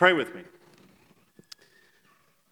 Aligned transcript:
Pray 0.00 0.14
with 0.14 0.34
me. 0.34 0.40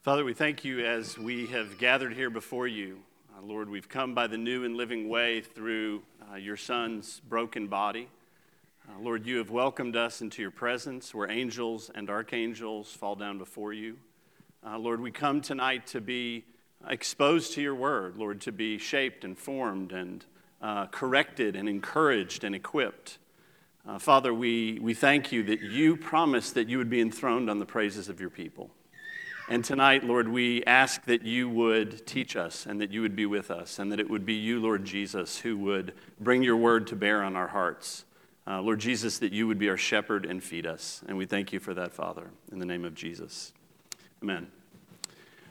Father, 0.03 0.23
we 0.23 0.35
thank 0.35 0.67
you 0.67 0.85
as 0.85 1.17
we 1.17 1.47
have 1.47 1.79
gathered 1.79 2.13
here 2.13 2.29
before 2.29 2.67
you. 2.67 2.99
Uh, 3.35 3.41
Lord, 3.41 3.71
we've 3.71 3.89
come 3.89 4.15
by 4.15 4.27
the 4.27 4.37
new 4.37 4.67
and 4.67 4.77
living 4.77 5.09
way 5.09 5.41
through 5.41 6.03
uh, 6.31 6.37
your 6.37 6.59
Son's 6.59 7.23
broken 7.27 7.67
body. 7.67 8.09
Uh, 8.87 9.01
Lord, 9.01 9.25
you 9.25 9.39
have 9.39 9.49
welcomed 9.49 9.97
us 9.97 10.21
into 10.21 10.43
your 10.43 10.51
presence 10.51 11.15
where 11.15 11.31
angels 11.31 11.91
and 11.95 12.11
archangels 12.11 12.93
fall 12.93 13.15
down 13.15 13.39
before 13.39 13.73
you. 13.73 13.97
Uh, 14.63 14.77
Lord, 14.79 15.01
we 15.01 15.11
come 15.11 15.41
tonight 15.41 15.87
to 15.87 16.03
be 16.03 16.45
exposed 16.87 17.55
to 17.55 17.63
your 17.63 17.75
word, 17.75 18.19
Lord, 18.19 18.43
to 18.43 18.53
be 18.53 18.77
shaped 18.77 19.25
and 19.25 19.39
formed 19.39 19.93
and 19.93 20.23
uh, 20.61 20.85
corrected 20.89 21.57
and 21.57 21.67
encouraged 21.67 22.45
and 22.45 22.55
equipped. 22.55 23.17
Uh, 23.87 23.99
Father, 23.99 24.35
we, 24.35 24.79
we 24.81 24.95
thank 24.95 25.33
you 25.33 25.43
that 25.45 25.63
you 25.63 25.97
promised 25.97 26.55
that 26.55 26.69
you 26.69 26.79
would 26.79 26.91
be 26.91 27.01
enthroned 27.01 27.49
on 27.49 27.59
the 27.59 27.67
praises 27.67 28.09
of 28.09 28.21
your 28.21 28.31
people. 28.31 28.71
And 29.49 29.65
tonight, 29.65 30.05
Lord, 30.05 30.29
we 30.29 30.63
ask 30.65 31.05
that 31.07 31.23
you 31.23 31.49
would 31.49 32.07
teach 32.07 32.37
us 32.37 32.67
and 32.67 32.81
that 32.83 32.93
you 32.93 33.01
would 33.01 33.17
be 33.17 33.25
with 33.25 33.51
us, 33.51 33.79
and 33.79 33.91
that 33.91 33.99
it 33.99 34.11
would 34.11 34.27
be 34.27 34.35
you, 34.35 34.61
Lord 34.61 34.85
Jesus, 34.85 35.39
who 35.39 35.57
would 35.59 35.95
bring 36.21 36.43
your 36.43 36.57
word 36.57 36.87
to 36.89 36.97
bear 36.97 37.23
on 37.23 37.35
our 37.35 37.49
hearts. 37.49 38.05
Uh, 38.47 38.61
Lord 38.61 38.79
Jesus, 38.79 39.19
that 39.19 39.33
you 39.33 39.47
would 39.47 39.59
be 39.59 39.71
our 39.71 39.77
shepherd 39.77 40.27
and 40.27 40.43
feed 40.43 40.67
us. 40.67 41.03
And 41.09 41.17
we 41.17 41.25
thank 41.25 41.53
you 41.53 41.61
for 41.61 41.73
that, 41.75 41.95
Father, 41.95 42.31
in 42.53 42.59
the 42.59 42.67
name 42.67 42.85
of 42.85 42.95
Jesus. 42.95 43.55
Amen. 44.23 44.49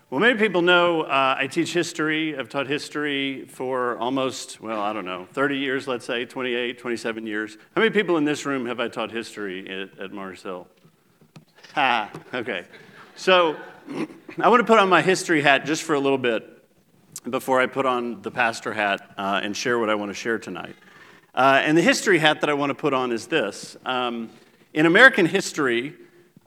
Well, 0.09 0.21
many 0.21 0.39
people 0.39 0.61
know 0.61 1.01
uh, 1.01 1.35
I 1.37 1.47
teach 1.47 1.73
history. 1.73 2.39
I've 2.39 2.47
taught 2.47 2.65
history 2.67 3.43
for 3.43 3.97
almost, 3.97 4.61
well, 4.61 4.79
I 4.79 4.93
don't 4.93 5.03
know, 5.03 5.27
30 5.33 5.57
years, 5.57 5.85
let's 5.85 6.05
say, 6.05 6.23
28, 6.23 6.79
27 6.79 7.27
years. 7.27 7.57
How 7.75 7.81
many 7.81 7.89
people 7.89 8.15
in 8.15 8.23
this 8.23 8.45
room 8.45 8.67
have 8.67 8.79
I 8.79 8.87
taught 8.87 9.11
history 9.11 9.69
at, 9.69 9.99
at 9.99 10.13
Mars 10.13 10.41
Hill? 10.43 10.65
Ha, 11.75 12.09
okay. 12.33 12.63
So 13.17 13.57
I 14.39 14.47
want 14.47 14.61
to 14.61 14.65
put 14.65 14.79
on 14.79 14.87
my 14.87 15.01
history 15.01 15.41
hat 15.41 15.65
just 15.65 15.83
for 15.83 15.93
a 15.93 15.99
little 15.99 16.17
bit 16.17 16.63
before 17.29 17.59
I 17.59 17.65
put 17.65 17.85
on 17.85 18.21
the 18.21 18.31
pastor 18.31 18.71
hat 18.71 19.13
uh, 19.17 19.41
and 19.43 19.57
share 19.57 19.77
what 19.77 19.89
I 19.89 19.95
want 19.95 20.09
to 20.11 20.15
share 20.15 20.39
tonight. 20.39 20.77
Uh, 21.35 21.59
and 21.65 21.77
the 21.77 21.81
history 21.81 22.17
hat 22.17 22.39
that 22.39 22.49
I 22.49 22.53
want 22.53 22.69
to 22.69 22.75
put 22.75 22.93
on 22.93 23.11
is 23.11 23.27
this. 23.27 23.75
Um, 23.85 24.29
in 24.73 24.85
American 24.85 25.25
history, 25.25 25.95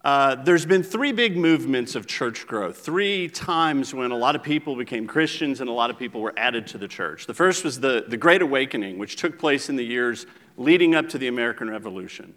uh, 0.03 0.34
there's 0.34 0.65
been 0.65 0.83
three 0.83 1.12
big 1.12 1.37
movements 1.37 1.95
of 1.95 2.06
church 2.06 2.47
growth, 2.47 2.79
three 2.79 3.29
times 3.29 3.93
when 3.93 4.11
a 4.11 4.17
lot 4.17 4.34
of 4.34 4.43
people 4.43 4.75
became 4.75 5.06
Christians 5.06 5.61
and 5.61 5.69
a 5.69 5.73
lot 5.73 5.91
of 5.91 5.98
people 5.98 6.23
were 6.23 6.33
added 6.39 6.67
to 6.69 6.79
the 6.79 6.89
church. 6.89 7.27
The 7.27 7.34
first 7.34 7.65
was 7.65 7.81
the, 7.81 8.06
the 8.09 8.17
Great 8.17 8.41
Awakening, 8.41 8.97
which 8.98 9.17
took 9.17 9.39
place 9.39 9.69
in 9.69 9.77
the 9.77 9.84
years 9.84 10.25
leading 10.56 10.95
up 10.95 11.11
to 11.11 11.19
the 11.19 11.28
American 11.28 11.69
Revolution. 11.69 12.34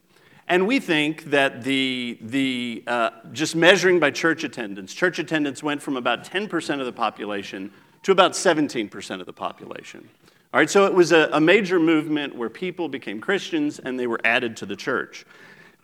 And 0.49 0.67
we 0.67 0.81
think 0.81 1.25
that 1.25 1.63
the, 1.63 2.17
the 2.19 2.83
uh, 2.85 3.09
just 3.31 3.55
measuring 3.55 3.97
by 3.97 4.11
church 4.11 4.43
attendance, 4.43 4.93
church 4.93 5.17
attendance 5.17 5.63
went 5.63 5.81
from 5.81 5.95
about 5.95 6.25
10% 6.25 6.79
of 6.81 6.85
the 6.85 6.91
population 6.91 7.71
to 8.03 8.11
about 8.11 8.33
17% 8.33 9.19
of 9.21 9.25
the 9.25 9.31
population. 9.31 10.09
All 10.53 10.59
right, 10.59 10.69
so 10.69 10.85
it 10.85 10.93
was 10.93 11.13
a, 11.13 11.29
a 11.31 11.39
major 11.39 11.79
movement 11.79 12.35
where 12.35 12.49
people 12.49 12.89
became 12.89 13.21
Christians 13.21 13.79
and 13.79 13.97
they 13.97 14.05
were 14.05 14.19
added 14.25 14.57
to 14.57 14.65
the 14.65 14.75
church. 14.75 15.25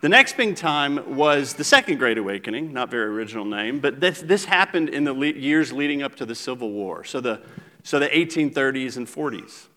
The 0.01 0.07
next 0.07 0.37
big 0.37 0.55
time 0.55 1.17
was 1.17 1.55
the 1.55 1.65
Second 1.65 1.97
Great 1.97 2.17
Awakening, 2.17 2.71
not 2.71 2.89
very 2.89 3.13
original 3.13 3.43
name, 3.43 3.81
but 3.81 3.99
this, 3.99 4.21
this 4.21 4.45
happened 4.45 4.87
in 4.87 5.03
the 5.03 5.11
le- 5.11 5.33
years 5.33 5.73
leading 5.73 6.01
up 6.01 6.15
to 6.15 6.25
the 6.25 6.35
Civil 6.35 6.71
War, 6.71 7.03
so 7.03 7.19
the, 7.19 7.41
so 7.83 7.99
the 7.99 8.07
1830s 8.07 8.95
and 8.95 9.07
40s. 9.07 9.67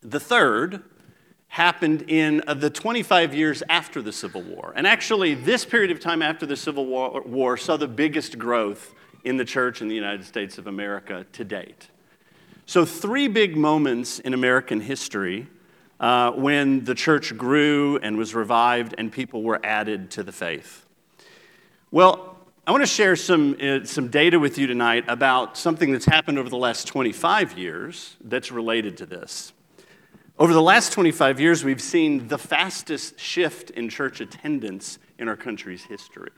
The 0.00 0.18
third 0.18 0.82
happened 1.48 2.06
in 2.08 2.42
uh, 2.46 2.54
the 2.54 2.70
25 2.70 3.34
years 3.34 3.62
after 3.68 4.00
the 4.00 4.12
Civil 4.12 4.40
War. 4.40 4.72
And 4.74 4.86
actually, 4.86 5.34
this 5.34 5.62
period 5.62 5.90
of 5.90 6.00
time 6.00 6.22
after 6.22 6.46
the 6.46 6.56
Civil 6.56 6.86
War, 6.86 7.20
War 7.26 7.58
saw 7.58 7.76
the 7.76 7.88
biggest 7.88 8.38
growth 8.38 8.94
in 9.24 9.36
the 9.36 9.44
church 9.44 9.82
in 9.82 9.88
the 9.88 9.94
United 9.94 10.24
States 10.24 10.56
of 10.56 10.66
America 10.66 11.26
to 11.32 11.44
date. 11.44 11.88
So, 12.64 12.86
three 12.86 13.28
big 13.28 13.58
moments 13.58 14.20
in 14.20 14.32
American 14.32 14.80
history 14.80 15.48
uh, 16.00 16.32
when 16.32 16.84
the 16.84 16.94
church 16.94 17.36
grew 17.36 17.98
and 17.98 18.16
was 18.16 18.34
revived 18.34 18.94
and 18.98 19.10
people 19.10 19.42
were 19.42 19.60
added 19.64 20.10
to 20.12 20.22
the 20.22 20.32
faith. 20.32 20.86
Well, 21.90 22.36
I 22.66 22.70
want 22.70 22.82
to 22.82 22.86
share 22.86 23.16
some, 23.16 23.56
uh, 23.62 23.84
some 23.84 24.08
data 24.08 24.38
with 24.38 24.58
you 24.58 24.66
tonight 24.66 25.04
about 25.08 25.56
something 25.56 25.90
that's 25.90 26.04
happened 26.04 26.38
over 26.38 26.50
the 26.50 26.56
last 26.58 26.86
25 26.86 27.56
years 27.56 28.16
that's 28.22 28.52
related 28.52 28.98
to 28.98 29.06
this. 29.06 29.52
Over 30.38 30.52
the 30.52 30.62
last 30.62 30.92
25 30.92 31.40
years, 31.40 31.64
we've 31.64 31.80
seen 31.80 32.28
the 32.28 32.38
fastest 32.38 33.18
shift 33.18 33.70
in 33.70 33.88
church 33.88 34.20
attendance 34.20 34.98
in 35.18 35.28
our 35.28 35.36
country's 35.36 35.84
history. 35.84 36.30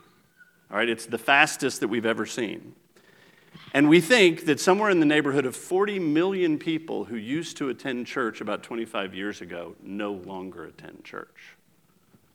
All 0.70 0.76
right, 0.76 0.88
it's 0.88 1.04
the 1.04 1.18
fastest 1.18 1.80
that 1.80 1.88
we've 1.88 2.06
ever 2.06 2.24
seen. 2.24 2.74
And 3.72 3.88
we 3.88 4.00
think 4.00 4.46
that 4.46 4.58
somewhere 4.58 4.90
in 4.90 4.98
the 4.98 5.06
neighborhood 5.06 5.46
of 5.46 5.54
40 5.54 6.00
million 6.00 6.58
people 6.58 7.04
who 7.04 7.16
used 7.16 7.56
to 7.58 7.68
attend 7.68 8.06
church 8.06 8.40
about 8.40 8.64
25 8.64 9.14
years 9.14 9.40
ago 9.40 9.76
no 9.82 10.12
longer 10.12 10.64
attend 10.64 11.04
church. 11.04 11.56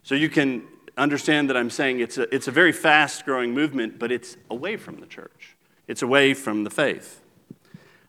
So 0.03 0.15
you 0.15 0.29
can 0.29 0.63
understand 0.97 1.49
that 1.49 1.57
I'm 1.57 1.69
saying 1.69 1.99
it's 1.99 2.17
a, 2.17 2.33
it's 2.33 2.47
a 2.47 2.51
very 2.51 2.71
fast 2.71 3.25
growing 3.25 3.53
movement, 3.53 3.99
but 3.99 4.13
it's 4.13 4.37
away 4.49 4.77
from 4.77 5.01
the 5.01 5.05
church, 5.05 5.55
it's 5.87 6.01
away 6.01 6.33
from 6.33 6.63
the 6.63 6.69
faith. 6.69 7.21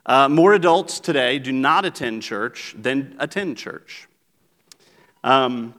Uh, 0.04 0.28
more 0.28 0.54
adults 0.54 1.00
today 1.00 1.40
do 1.40 1.50
not 1.50 1.84
attend 1.84 2.22
church 2.22 2.76
than 2.78 3.16
attend 3.18 3.56
church. 3.56 4.06
Um, 5.24 5.74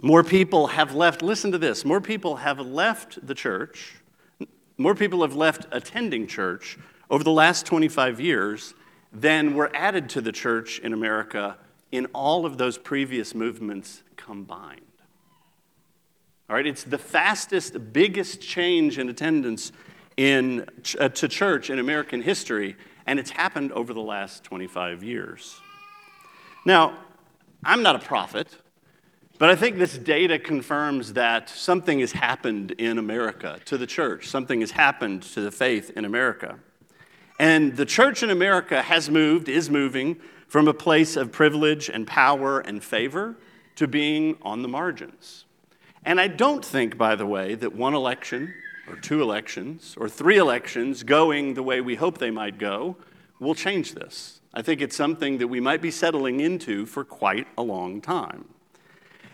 more 0.00 0.22
people 0.22 0.68
have 0.68 0.94
left, 0.94 1.22
listen 1.22 1.50
to 1.50 1.58
this, 1.58 1.84
more 1.84 2.00
people 2.00 2.36
have 2.36 2.60
left 2.60 3.26
the 3.26 3.34
church 3.34 3.96
more 4.78 4.94
people 4.94 5.22
have 5.22 5.34
left 5.34 5.66
attending 5.72 6.26
church 6.26 6.78
over 7.10 7.24
the 7.24 7.32
last 7.32 7.66
25 7.66 8.20
years 8.20 8.74
than 9.12 9.54
were 9.54 9.70
added 9.74 10.08
to 10.10 10.20
the 10.20 10.32
church 10.32 10.78
in 10.78 10.92
America 10.92 11.56
in 11.90 12.06
all 12.14 12.46
of 12.46 12.58
those 12.58 12.78
previous 12.78 13.34
movements 13.34 14.02
combined. 14.16 14.82
All 16.48 16.56
right, 16.56 16.66
it's 16.66 16.84
the 16.84 16.98
fastest, 16.98 17.92
biggest 17.92 18.40
change 18.40 18.98
in 18.98 19.08
attendance 19.08 19.72
in, 20.16 20.66
uh, 20.98 21.08
to 21.10 21.28
church 21.28 21.70
in 21.70 21.78
American 21.78 22.22
history, 22.22 22.76
and 23.06 23.18
it's 23.18 23.30
happened 23.30 23.72
over 23.72 23.92
the 23.92 24.00
last 24.00 24.44
25 24.44 25.02
years. 25.02 25.60
Now, 26.64 26.98
I'm 27.64 27.82
not 27.82 27.96
a 27.96 28.00
prophet. 28.00 28.48
But 29.38 29.50
I 29.50 29.54
think 29.54 29.78
this 29.78 29.96
data 29.96 30.36
confirms 30.36 31.12
that 31.12 31.48
something 31.48 32.00
has 32.00 32.10
happened 32.10 32.72
in 32.72 32.98
America 32.98 33.60
to 33.66 33.78
the 33.78 33.86
church, 33.86 34.26
something 34.26 34.60
has 34.60 34.72
happened 34.72 35.22
to 35.22 35.40
the 35.40 35.52
faith 35.52 35.92
in 35.96 36.04
America. 36.04 36.58
And 37.38 37.76
the 37.76 37.86
church 37.86 38.24
in 38.24 38.30
America 38.30 38.82
has 38.82 39.08
moved, 39.08 39.48
is 39.48 39.70
moving 39.70 40.16
from 40.48 40.66
a 40.66 40.74
place 40.74 41.16
of 41.16 41.30
privilege 41.30 41.88
and 41.88 42.04
power 42.04 42.58
and 42.58 42.82
favor 42.82 43.36
to 43.76 43.86
being 43.86 44.36
on 44.42 44.62
the 44.62 44.68
margins. 44.68 45.44
And 46.04 46.20
I 46.20 46.26
don't 46.26 46.64
think, 46.64 46.98
by 46.98 47.14
the 47.14 47.26
way, 47.26 47.54
that 47.54 47.76
one 47.76 47.94
election 47.94 48.52
or 48.88 48.96
two 48.96 49.22
elections 49.22 49.94
or 49.96 50.08
three 50.08 50.38
elections 50.38 51.04
going 51.04 51.54
the 51.54 51.62
way 51.62 51.80
we 51.80 51.94
hope 51.94 52.18
they 52.18 52.32
might 52.32 52.58
go 52.58 52.96
will 53.38 53.54
change 53.54 53.92
this. 53.94 54.40
I 54.52 54.62
think 54.62 54.80
it's 54.80 54.96
something 54.96 55.38
that 55.38 55.46
we 55.46 55.60
might 55.60 55.80
be 55.80 55.92
settling 55.92 56.40
into 56.40 56.86
for 56.86 57.04
quite 57.04 57.46
a 57.56 57.62
long 57.62 58.00
time. 58.00 58.46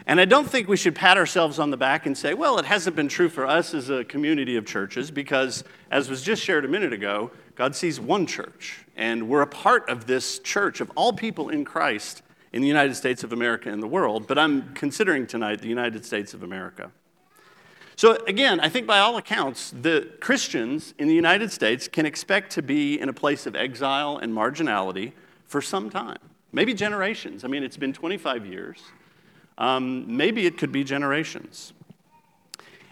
And 0.07 0.21
I 0.21 0.27
don't 0.27 0.49
think 0.49 0.69
we 0.69 0.77
should 0.77 0.95
pat 0.95 1.17
ourselves 1.17 1.59
on 1.59 1.71
the 1.71 1.79
back 1.79 2.05
and 2.05 2.17
say, 2.17 2.35
well, 2.35 2.59
it 2.59 2.67
hasn't 2.67 2.95
been 2.95 3.09
true 3.09 3.31
for 3.31 3.47
us 3.47 3.73
as 3.73 3.89
a 3.89 4.05
community 4.05 4.57
of 4.57 4.67
churches, 4.67 5.11
because 5.11 5.65
as 5.91 6.11
was 6.11 6.23
just 6.23 6.43
shared 6.43 6.65
a 6.65 6.69
minute 6.69 6.93
ago, 6.93 7.31
God 7.55 7.75
sees 7.75 7.99
one 7.99 8.27
church. 8.27 8.85
And 8.97 9.29
we're 9.29 9.41
a 9.41 9.47
part 9.47 9.89
of 9.89 10.07
this 10.07 10.41
church 10.41 10.81
of 10.81 10.91
all 10.95 11.13
people 11.13 11.49
in 11.49 11.65
Christ 11.65 12.23
in 12.53 12.61
the 12.61 12.69
United 12.69 12.95
States 12.95 13.25
of 13.25 13.33
America 13.33 13.71
and 13.71 13.83
the 13.83 13.87
world. 13.87 14.27
But 14.27 14.39
I'm 14.39 14.75
considering 14.75 15.27
tonight 15.27 15.61
the 15.61 15.69
United 15.69 16.05
States 16.05 16.35
of 16.35 16.43
America. 16.43 16.93
So, 17.97 18.19
again, 18.27 18.61
I 18.61 18.69
think 18.69 18.87
by 18.87 18.99
all 18.99 19.17
accounts, 19.17 19.71
the 19.71 20.11
Christians 20.21 20.95
in 20.99 21.09
the 21.09 21.15
United 21.15 21.53
States 21.53 21.89
can 21.89 22.05
expect 22.07 22.51
to 22.53 22.63
be 22.63 23.01
in 23.01 23.09
a 23.09 23.13
place 23.13 23.47
of 23.47 23.57
exile 23.57 24.19
and 24.19 24.33
marginality 24.33 25.13
for 25.47 25.63
some 25.63 25.89
time, 25.91 26.19
maybe 26.53 26.75
generations. 26.75 27.45
I 27.45 27.49
mean, 27.49 27.63
it's 27.63 27.77
been 27.77 27.93
25 27.93 28.47
years. 28.47 28.83
Um, 29.59 30.17
maybe 30.17 30.47
it 30.47 30.59
could 30.59 30.73
be 30.73 30.85
generations. 30.85 31.73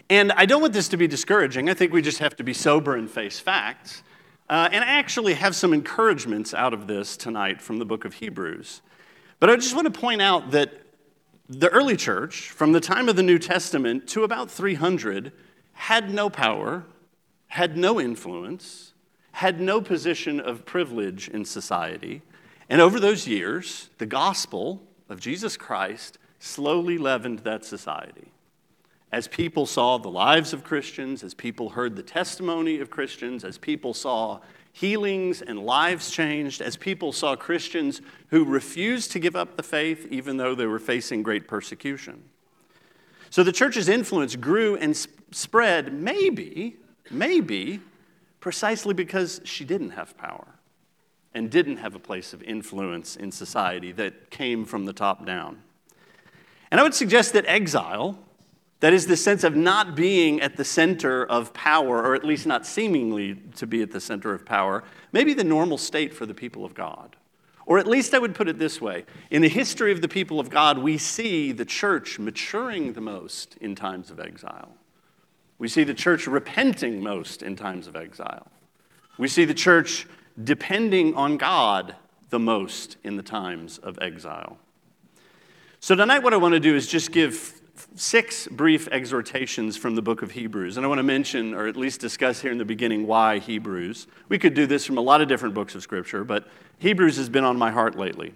And 0.09 0.31
I 0.33 0.45
don't 0.45 0.61
want 0.61 0.73
this 0.73 0.89
to 0.89 0.97
be 0.97 1.07
discouraging. 1.07 1.69
I 1.69 1.73
think 1.73 1.93
we 1.93 2.01
just 2.01 2.19
have 2.19 2.35
to 2.37 2.43
be 2.43 2.53
sober 2.53 2.95
and 2.95 3.09
face 3.09 3.39
facts. 3.39 4.03
Uh, 4.49 4.69
and 4.71 4.83
I 4.83 4.87
actually 4.87 5.33
have 5.33 5.55
some 5.55 5.73
encouragements 5.73 6.53
out 6.53 6.73
of 6.73 6.87
this 6.87 7.17
tonight 7.17 7.61
from 7.61 7.79
the 7.79 7.85
book 7.85 8.05
of 8.05 8.15
Hebrews. 8.15 8.81
But 9.39 9.49
I 9.49 9.55
just 9.55 9.75
want 9.75 9.93
to 9.93 9.99
point 9.99 10.21
out 10.21 10.51
that 10.51 10.81
the 11.49 11.69
early 11.69 11.97
church, 11.97 12.49
from 12.49 12.71
the 12.71 12.79
time 12.79 13.09
of 13.09 13.15
the 13.15 13.23
New 13.23 13.39
Testament 13.39 14.07
to 14.09 14.23
about 14.23 14.51
300, 14.51 15.31
had 15.73 16.13
no 16.13 16.29
power, 16.29 16.85
had 17.47 17.77
no 17.77 17.99
influence, 17.99 18.93
had 19.33 19.59
no 19.59 19.81
position 19.81 20.39
of 20.39 20.65
privilege 20.65 21.27
in 21.29 21.45
society. 21.45 22.21
And 22.69 22.79
over 22.79 22.99
those 22.99 23.27
years, 23.27 23.89
the 23.97 24.05
gospel 24.05 24.81
of 25.09 25.19
Jesus 25.19 25.57
Christ 25.57 26.17
slowly 26.43 26.97
leavened 26.97 27.39
that 27.39 27.63
society. 27.63 28.27
as 29.13 29.27
people 29.27 29.67
saw 29.67 29.99
the 29.99 30.09
lives 30.09 30.53
of 30.53 30.63
Christians, 30.63 31.23
as 31.23 31.35
people 31.35 31.69
heard 31.69 31.95
the 31.95 32.01
testimony 32.01 32.79
of 32.79 32.89
Christians, 32.89 33.43
as 33.43 33.59
people 33.59 33.93
saw 33.93 34.39
healings 34.71 35.43
and 35.43 35.59
lives 35.59 36.09
changed, 36.09 36.61
as 36.61 36.75
people 36.75 37.11
saw 37.11 37.35
Christians 37.35 38.01
who 38.29 38.43
refused 38.43 39.11
to 39.11 39.19
give 39.19 39.35
up 39.35 39.55
the 39.55 39.61
faith 39.61 40.07
even 40.09 40.37
though 40.37 40.55
they 40.55 40.65
were 40.65 40.79
facing 40.79 41.21
great 41.21 41.47
persecution. 41.47 42.23
So 43.29 43.43
the 43.43 43.51
church's 43.51 43.87
influence 43.87 44.35
grew 44.35 44.75
and 44.77 44.97
spread, 45.31 45.93
maybe, 45.93 46.77
maybe, 47.11 47.81
precisely 48.39 48.95
because 48.95 49.41
she 49.43 49.63
didn't 49.63 49.91
have 49.91 50.17
power 50.17 50.47
and 51.35 51.51
didn't 51.51 51.77
have 51.77 51.93
a 51.93 51.99
place 51.99 52.33
of 52.33 52.41
influence 52.41 53.15
in 53.15 53.31
society 53.31 53.91
that 53.91 54.31
came 54.31 54.65
from 54.65 54.85
the 54.85 54.93
top 54.93 55.23
down. 55.23 55.61
And 56.73 56.79
I 56.79 56.83
would 56.83 56.95
suggest 56.95 57.33
that 57.33 57.45
exile, 57.45 58.17
that 58.79 58.93
is 58.93 59.05
the 59.05 59.15
sense 59.15 59.43
of 59.43 59.55
not 59.55 59.95
being 59.95 60.41
at 60.41 60.57
the 60.57 60.65
center 60.65 61.23
of 61.23 61.53
power, 61.53 62.01
or 62.01 62.15
at 62.15 62.25
least 62.25 62.47
not 62.47 62.65
seemingly 62.65 63.35
to 63.57 63.67
be 63.67 63.83
at 63.83 63.91
the 63.91 64.01
center 64.01 64.33
of 64.33 64.43
power, 64.43 64.83
may 65.11 65.23
be 65.23 65.35
the 65.35 65.43
normal 65.43 65.77
state 65.77 66.15
for 66.15 66.25
the 66.25 66.33
people 66.33 66.65
of 66.65 66.73
God. 66.73 67.15
Or 67.67 67.77
at 67.77 67.85
least 67.85 68.15
I 68.15 68.17
would 68.17 68.33
put 68.33 68.49
it 68.49 68.57
this 68.57 68.81
way 68.81 69.05
in 69.29 69.43
the 69.43 69.49
history 69.49 69.91
of 69.91 70.01
the 70.01 70.07
people 70.07 70.39
of 70.39 70.49
God, 70.49 70.79
we 70.79 70.97
see 70.97 71.51
the 71.51 71.63
church 71.63 72.17
maturing 72.17 72.93
the 72.93 73.01
most 73.01 73.55
in 73.61 73.75
times 73.75 74.09
of 74.09 74.19
exile. 74.19 74.73
We 75.59 75.67
see 75.67 75.83
the 75.83 75.93
church 75.93 76.25
repenting 76.25 77.03
most 77.03 77.43
in 77.43 77.55
times 77.55 77.85
of 77.85 77.95
exile. 77.95 78.47
We 79.19 79.27
see 79.27 79.45
the 79.45 79.53
church 79.53 80.07
depending 80.43 81.13
on 81.13 81.37
God 81.37 81.93
the 82.31 82.39
most 82.39 82.97
in 83.03 83.15
the 83.15 83.21
times 83.21 83.77
of 83.77 83.99
exile. 84.01 84.57
So, 85.83 85.95
tonight, 85.95 86.19
what 86.19 86.33
I 86.33 86.37
want 86.37 86.53
to 86.53 86.61
do 86.61 86.77
is 86.77 86.87
just 86.87 87.11
give 87.11 87.59
six 87.95 88.47
brief 88.47 88.87
exhortations 88.87 89.75
from 89.75 89.95
the 89.95 90.01
book 90.01 90.21
of 90.21 90.31
Hebrews. 90.31 90.77
And 90.77 90.85
I 90.85 90.87
want 90.87 90.99
to 90.99 91.03
mention, 91.03 91.53
or 91.53 91.67
at 91.67 91.75
least 91.75 91.99
discuss 91.99 92.39
here 92.39 92.53
in 92.53 92.57
the 92.57 92.63
beginning, 92.63 93.05
why 93.05 93.39
Hebrews. 93.39 94.07
We 94.29 94.39
could 94.39 94.53
do 94.53 94.65
this 94.65 94.85
from 94.85 94.97
a 94.97 95.01
lot 95.01 95.19
of 95.19 95.27
different 95.27 95.53
books 95.53 95.75
of 95.75 95.83
Scripture, 95.83 96.23
but 96.23 96.47
Hebrews 96.79 97.17
has 97.17 97.27
been 97.27 97.43
on 97.43 97.57
my 97.57 97.69
heart 97.69 97.97
lately. 97.97 98.33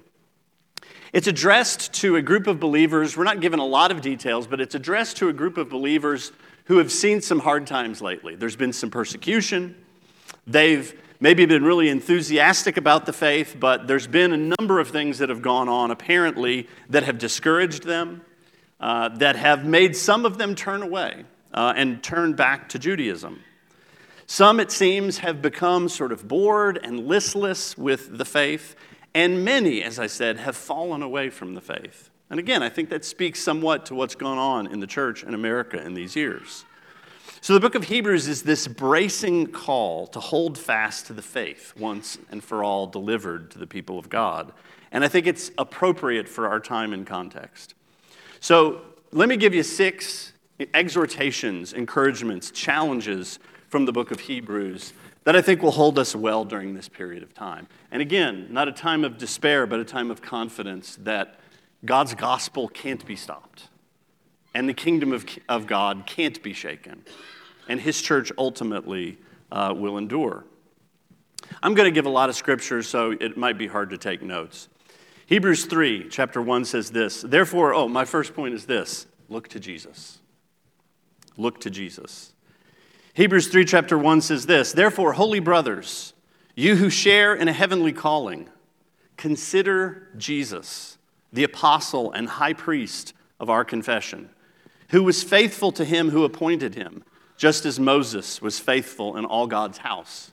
It's 1.14 1.28
addressed 1.28 1.94
to 1.94 2.18
a 2.18 2.22
group 2.22 2.48
of 2.48 2.60
believers. 2.60 3.16
We're 3.16 3.24
not 3.24 3.40
given 3.40 3.60
a 3.60 3.66
lot 3.66 3.92
of 3.92 4.02
details, 4.02 4.46
but 4.46 4.60
it's 4.60 4.76
addressed 4.76 5.16
to 5.16 5.30
a 5.30 5.34
group 5.34 5.56
of 5.56 5.70
believers 5.70 6.34
who 6.66 6.80
have 6.80 6.92
seen 6.92 7.22
some 7.22 7.40
hard 7.40 7.66
times 7.66 8.02
lately. 8.02 8.36
There's 8.36 8.58
been 8.58 8.74
some 8.74 8.92
persecution. 8.92 9.74
They've 10.46 11.02
maybe 11.20 11.46
been 11.46 11.64
really 11.64 11.90
enthusiastic 11.90 12.78
about 12.78 13.06
the 13.06 13.14
faith, 13.14 13.56
but 13.60 13.88
there's 13.88 14.08
been 14.08 14.34
a 14.34 14.54
number 14.60 14.80
of 14.80 14.90
things 14.90 15.18
that 15.18 15.30
have 15.30 15.42
gone 15.42 15.70
on 15.70 15.92
apparently 15.92 16.68
that 16.90 17.04
have 17.04 17.18
discouraged 17.18 17.84
them, 17.84 18.22
uh, 18.80 19.10
that 19.10 19.36
have 19.36 19.66
made 19.66 19.96
some 19.96 20.26
of 20.26 20.38
them 20.38 20.56
turn 20.56 20.82
away 20.82 21.26
uh, 21.54 21.74
and 21.76 22.04
turn 22.04 22.34
back 22.34 22.70
to 22.70 22.80
Judaism. 22.80 23.42
Some, 24.28 24.60
it 24.60 24.72
seems, 24.72 25.20
have 25.20 25.42
become 25.42 25.88
sort 25.88 26.12
of 26.12 26.28
bored 26.28 26.80
and 26.84 27.08
listless 27.08 27.78
with 27.78 28.18
the 28.18 28.26
faith, 28.26 28.76
and 29.16 29.46
many, 29.46 29.82
as 29.82 30.00
I 30.00 30.08
said, 30.08 30.38
have 30.38 30.56
fallen 30.56 31.02
away 31.02 31.30
from 31.30 31.56
the 31.56 31.62
faith. 31.62 32.10
And 32.30 32.40
again, 32.40 32.62
I 32.62 32.70
think 32.70 32.90
that 32.90 33.06
speaks 33.06 33.40
somewhat 33.40 33.86
to 33.86 33.96
what's 33.96 34.16
gone 34.16 34.38
on 34.38 34.68
in 34.68 34.82
the 34.82 34.88
church 34.88 35.24
in 35.24 35.34
America 35.34 35.82
in 35.82 35.94
these 35.94 36.16
years. 36.16 36.66
So, 37.40 37.54
the 37.54 37.60
book 37.60 37.76
of 37.76 37.84
Hebrews 37.84 38.28
is 38.28 38.44
this 38.44 38.68
bracing 38.68 39.48
call 39.48 40.08
to 40.08 40.20
hold 40.20 40.58
fast 40.58 41.06
to 41.08 41.14
the 41.14 41.22
faith 41.22 41.74
once 41.78 42.18
and 42.32 42.44
for 42.44 42.64
all 42.64 42.88
delivered 42.88 43.52
to 43.52 43.60
the 43.60 43.68
people 43.68 44.00
of 44.00 44.10
God. 44.10 44.52
And 44.92 45.04
I 45.04 45.08
think 45.08 45.28
it's 45.28 45.52
appropriate 45.58 46.28
for 46.28 46.48
our 46.48 46.60
time 46.60 46.94
and 46.94 47.06
context. 47.06 47.76
So, 48.40 48.82
let 49.12 49.30
me 49.30 49.38
give 49.38 49.54
you 49.54 49.62
six 49.62 50.34
exhortations, 50.74 51.74
encouragements, 51.74 52.50
challenges 52.50 53.38
from 53.70 53.86
the 53.86 53.92
book 53.92 54.10
of 54.10 54.22
Hebrews 54.22 54.94
that 55.24 55.36
I 55.36 55.42
think 55.42 55.62
will 55.62 55.72
hold 55.72 56.00
us 56.00 56.16
well 56.16 56.44
during 56.44 56.74
this 56.74 56.90
period 56.90 57.22
of 57.22 57.34
time. 57.34 57.68
And 57.92 58.02
again, 58.02 58.48
not 58.50 58.68
a 58.68 58.72
time 58.72 59.04
of 59.04 59.18
despair, 59.18 59.68
but 59.68 59.80
a 59.80 59.86
time 59.86 60.10
of 60.10 60.22
confidence 60.22 60.98
that 61.02 61.40
God's 61.86 62.16
gospel 62.16 62.68
can't 62.68 63.06
be 63.06 63.16
stopped 63.16 63.68
and 64.58 64.68
the 64.68 64.74
kingdom 64.74 65.14
of, 65.14 65.24
of 65.48 65.68
God 65.68 66.08
can't 66.08 66.42
be 66.42 66.52
shaken, 66.52 67.04
and 67.68 67.80
his 67.80 68.02
church 68.02 68.32
ultimately 68.40 69.20
uh, 69.52 69.72
will 69.78 70.00
endure. 70.00 70.46
I'm 71.62 71.76
going 71.76 71.86
to 71.86 71.94
give 71.94 72.08
a 72.08 72.10
lot 72.10 72.30
of 72.30 72.36
scripture, 72.36 72.82
so 72.82 73.12
it 73.12 73.38
might 73.38 73.60
be 73.60 73.68
hard 73.68 73.92
to 73.92 74.00
take 74.00 74.24
notes. 74.24 74.68
Hebrews 75.28 75.66
3, 75.66 76.10
chapter 76.10 76.42
1 76.42 76.66
says 76.66 76.90
this 76.90 77.22
Therefore, 77.22 77.76
oh, 77.76 77.88
my 77.88 78.04
first 78.04 78.34
point 78.34 78.56
is 78.56 78.66
this 78.66 79.06
look 79.30 79.48
to 79.50 79.60
Jesus. 79.60 80.18
Look 81.38 81.62
to 81.62 81.70
Jesus. 81.70 82.34
Hebrews 83.14 83.50
3, 83.50 83.64
chapter 83.64 83.96
1 83.96 84.22
says 84.22 84.48
this 84.48 84.72
Therefore, 84.72 85.14
holy 85.14 85.40
brothers, 85.40 86.14
you 86.56 86.78
who 86.78 86.90
share 86.90 87.36
in 87.36 87.48
a 87.48 87.54
heavenly 87.54 87.94
calling, 87.94 88.50
consider 89.18 90.08
Jesus, 90.18 90.98
the 91.32 91.44
apostle 91.44 92.12
and 92.12 92.28
high 92.28 92.54
priest 92.54 93.14
of 93.40 93.52
our 93.52 93.64
confession 93.64 94.32
who 94.90 95.04
was 95.04 95.24
faithful 95.24 95.72
to 95.74 95.86
him 95.86 96.10
who 96.10 96.24
appointed 96.24 96.76
him, 96.76 97.04
just 97.38 97.66
as 97.66 97.80
Moses 97.80 98.42
was 98.42 98.60
faithful 98.60 99.18
in 99.18 99.26
all 99.26 99.48
God's 99.48 99.80
house. 99.80 100.32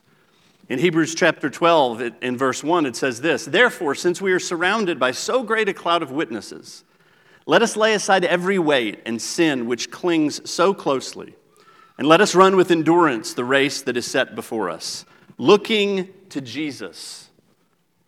In 0.67 0.79
Hebrews 0.79 1.13
chapter 1.13 1.49
12, 1.49 2.01
in 2.21 2.37
verse 2.37 2.63
1, 2.63 2.85
it 2.85 2.95
says 2.95 3.21
this 3.21 3.45
Therefore, 3.45 3.93
since 3.93 4.21
we 4.21 4.31
are 4.31 4.39
surrounded 4.39 4.99
by 4.99 5.11
so 5.11 5.43
great 5.43 5.69
a 5.69 5.73
cloud 5.73 6.01
of 6.01 6.11
witnesses, 6.11 6.83
let 7.45 7.61
us 7.61 7.77
lay 7.77 7.93
aside 7.93 8.25
every 8.25 8.57
weight 8.57 9.01
and 9.05 9.21
sin 9.21 9.67
which 9.67 9.91
clings 9.91 10.49
so 10.49 10.73
closely, 10.73 11.35
and 11.97 12.07
let 12.07 12.21
us 12.21 12.33
run 12.33 12.55
with 12.55 12.71
endurance 12.71 13.33
the 13.33 13.45
race 13.45 13.83
that 13.83 13.97
is 13.97 14.09
set 14.09 14.33
before 14.33 14.69
us, 14.69 15.05
looking 15.37 16.09
to 16.29 16.41
Jesus, 16.41 17.29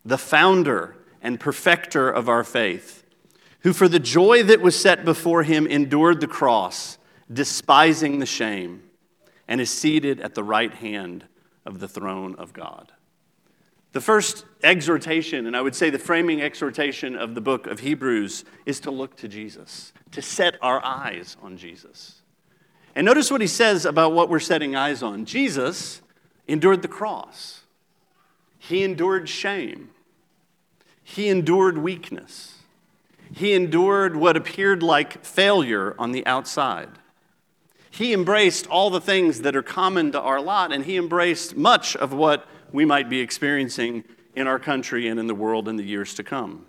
the 0.03 0.17
founder 0.17 0.95
and 1.21 1.39
perfecter 1.39 2.09
of 2.09 2.27
our 2.27 2.43
faith 2.43 2.96
who 3.67 3.73
for 3.73 3.89
the 3.89 3.99
joy 3.99 4.41
that 4.43 4.61
was 4.61 4.79
set 4.79 5.03
before 5.03 5.43
him 5.43 5.67
endured 5.67 6.21
the 6.21 6.25
cross, 6.25 6.97
despising 7.33 8.19
the 8.19 8.25
shame, 8.25 8.81
and 9.45 9.59
is 9.59 9.69
seated 9.69 10.21
at 10.21 10.35
the 10.35 10.43
right 10.43 10.73
hand 10.75 11.25
of 11.65 11.81
the 11.81 11.87
throne 11.89 12.33
of 12.35 12.53
God. 12.53 12.93
The 13.91 13.99
first 13.99 14.45
exhortation, 14.63 15.45
and 15.47 15.53
I 15.53 15.61
would 15.61 15.75
say 15.75 15.89
the 15.89 15.99
framing 15.99 16.41
exhortation 16.41 17.17
of 17.17 17.35
the 17.35 17.41
book 17.41 17.67
of 17.67 17.81
Hebrews, 17.81 18.45
is 18.65 18.79
to 18.79 18.89
look 18.89 19.17
to 19.17 19.27
Jesus, 19.27 19.91
to 20.11 20.21
set 20.21 20.55
our 20.61 20.79
eyes 20.85 21.35
on 21.41 21.57
Jesus. 21.57 22.21
And 22.95 23.03
notice 23.03 23.29
what 23.29 23.41
he 23.41 23.47
says 23.47 23.85
about 23.85 24.13
what 24.13 24.29
we're 24.29 24.39
setting 24.39 24.77
eyes 24.77 25.03
on. 25.03 25.25
Jesus 25.25 26.01
endured 26.47 26.83
the 26.83 26.87
cross, 26.87 27.63
he 28.59 28.85
endured 28.85 29.27
shame, 29.27 29.89
he 31.03 31.27
endured 31.27 31.77
weakness. 31.77 32.56
He 33.33 33.53
endured 33.53 34.15
what 34.15 34.37
appeared 34.37 34.83
like 34.83 35.23
failure 35.23 35.95
on 35.99 36.11
the 36.11 36.25
outside. 36.25 36.89
He 37.89 38.13
embraced 38.13 38.67
all 38.67 38.89
the 38.89 39.01
things 39.01 39.41
that 39.41 39.55
are 39.55 39.63
common 39.63 40.11
to 40.11 40.21
our 40.21 40.39
lot, 40.39 40.71
and 40.71 40.85
he 40.85 40.97
embraced 40.97 41.55
much 41.55 41.95
of 41.95 42.13
what 42.13 42.47
we 42.71 42.85
might 42.85 43.09
be 43.09 43.19
experiencing 43.19 44.03
in 44.35 44.45
our 44.45 44.59
country 44.59 45.07
and 45.07 45.19
in 45.19 45.27
the 45.27 45.35
world 45.35 45.67
in 45.67 45.77
the 45.77 45.83
years 45.83 46.13
to 46.15 46.23
come. 46.23 46.65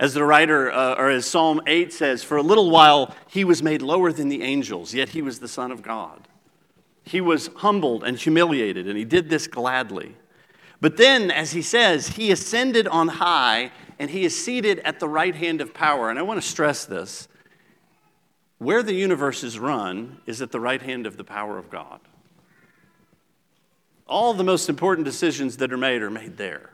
As 0.00 0.14
the 0.14 0.24
writer, 0.24 0.72
uh, 0.72 0.96
or 0.96 1.10
as 1.10 1.26
Psalm 1.26 1.62
8 1.66 1.92
says, 1.92 2.24
for 2.24 2.36
a 2.36 2.42
little 2.42 2.70
while 2.70 3.14
he 3.28 3.44
was 3.44 3.62
made 3.62 3.82
lower 3.82 4.12
than 4.12 4.28
the 4.28 4.42
angels, 4.42 4.92
yet 4.92 5.10
he 5.10 5.22
was 5.22 5.38
the 5.38 5.48
Son 5.48 5.70
of 5.70 5.82
God. 5.82 6.26
He 7.04 7.20
was 7.20 7.48
humbled 7.56 8.02
and 8.02 8.18
humiliated, 8.18 8.88
and 8.88 8.98
he 8.98 9.04
did 9.04 9.30
this 9.30 9.46
gladly. 9.46 10.16
But 10.84 10.98
then, 10.98 11.30
as 11.30 11.52
he 11.52 11.62
says, 11.62 12.08
he 12.08 12.30
ascended 12.30 12.86
on 12.86 13.08
high 13.08 13.72
and 13.98 14.10
he 14.10 14.26
is 14.26 14.38
seated 14.44 14.80
at 14.80 15.00
the 15.00 15.08
right 15.08 15.34
hand 15.34 15.62
of 15.62 15.72
power. 15.72 16.10
And 16.10 16.18
I 16.18 16.22
want 16.22 16.42
to 16.42 16.46
stress 16.46 16.84
this 16.84 17.26
where 18.58 18.82
the 18.82 18.92
universe 18.92 19.42
is 19.42 19.58
run 19.58 20.18
is 20.26 20.42
at 20.42 20.52
the 20.52 20.60
right 20.60 20.82
hand 20.82 21.06
of 21.06 21.16
the 21.16 21.24
power 21.24 21.56
of 21.56 21.70
God. 21.70 22.00
All 24.06 24.34
the 24.34 24.44
most 24.44 24.68
important 24.68 25.06
decisions 25.06 25.56
that 25.56 25.72
are 25.72 25.78
made 25.78 26.02
are 26.02 26.10
made 26.10 26.36
there. 26.36 26.68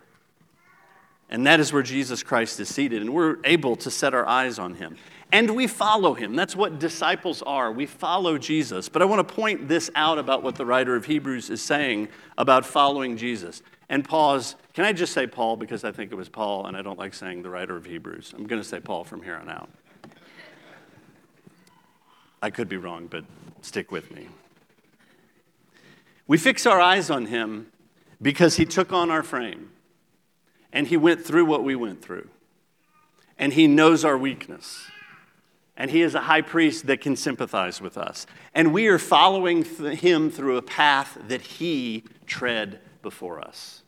And 1.29 1.47
that 1.47 1.61
is 1.61 1.73
where 1.73 1.85
Jesus 1.85 2.25
Christ 2.25 2.59
is 2.59 2.69
seated, 2.69 3.03
and 3.03 3.15
we're 3.15 3.37
able 3.45 3.77
to 3.77 3.93
set 3.93 4.13
our 4.13 4.27
eyes 4.27 4.59
on 4.59 4.75
him. 4.75 4.97
And 5.31 5.55
we 5.55 5.69
follow 5.69 6.15
him. 6.15 6.35
That's 6.35 6.57
what 6.57 6.81
disciples 6.81 7.43
are. 7.43 7.71
We 7.71 7.87
follow 7.87 8.39
Jesus. 8.39 8.89
But 8.89 9.03
I 9.03 9.05
want 9.05 9.29
to 9.29 9.35
point 9.35 9.69
this 9.69 9.89
out 9.95 10.19
about 10.19 10.43
what 10.43 10.57
the 10.57 10.67
writer 10.67 10.97
of 10.97 11.05
Hebrews 11.05 11.49
is 11.49 11.63
saying 11.63 12.09
about 12.37 12.67
following 12.67 13.17
Jesus 13.17 13.63
and 13.91 14.05
pause. 14.05 14.55
Can 14.73 14.85
I 14.85 14.93
just 14.95 15.13
say 15.13 15.27
Paul 15.27 15.57
because 15.57 15.85
I 15.85 15.93
think 15.93 16.13
it 16.13 16.15
was 16.15 16.29
Paul 16.31 16.67
and 16.67 16.77
I 16.77 16.81
don't 16.81 16.99
like 16.99 17.13
saying 17.13 17.43
the 17.43 17.51
writer 17.51 17.77
of 17.77 17.85
Hebrews? 17.85 18.33
I'm 18.35 18.47
going 18.47 18.63
to 18.63 18.67
say 18.67 18.81
Paul 18.81 19.05
from 19.05 19.23
here 19.23 19.37
on 19.37 19.51
out. 19.51 19.69
I 22.41 22.49
could 22.49 22.69
be 22.69 22.79
wrong, 22.79 23.09
but 23.09 23.25
stick 23.61 23.91
with 23.91 24.11
me. 24.13 24.29
We 26.27 26.39
fix 26.39 26.65
our 26.65 26.81
eyes 26.81 27.11
on 27.11 27.27
him 27.27 27.67
because 28.23 28.57
he 28.57 28.65
took 28.65 28.93
on 28.93 29.11
our 29.11 29.25
frame 29.25 29.73
and 30.73 30.87
he 30.87 30.97
went 30.97 31.25
through 31.25 31.45
what 31.45 31.65
we 31.65 31.75
went 31.75 32.01
through. 32.01 32.29
And 33.37 33.53
he 33.53 33.67
knows 33.67 34.05
our 34.05 34.17
weakness. 34.17 34.87
and 35.77 35.91
he 35.91 36.03
is 36.03 36.15
a 36.15 36.21
high 36.21 36.43
priest 36.43 36.87
that 36.87 37.01
can 37.01 37.17
sympathize 37.17 37.81
with 37.81 37.97
us. 37.99 38.27
And 38.55 38.73
we 38.73 38.87
are 38.87 38.99
following 38.99 39.65
him 39.65 40.31
through 40.31 40.59
a 40.59 40.63
path 40.63 41.19
that 41.27 41.41
he 41.41 42.05
tread 42.27 42.81
before 43.03 43.41
us. 43.41 43.83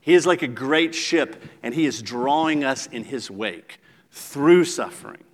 He 0.00 0.14
is 0.14 0.26
like 0.26 0.42
a 0.42 0.48
great 0.48 0.94
ship, 0.94 1.42
and 1.62 1.74
he 1.74 1.86
is 1.86 2.02
drawing 2.02 2.64
us 2.64 2.86
in 2.86 3.04
his 3.04 3.30
wake 3.30 3.78
through 4.10 4.64
suffering, 4.64 5.24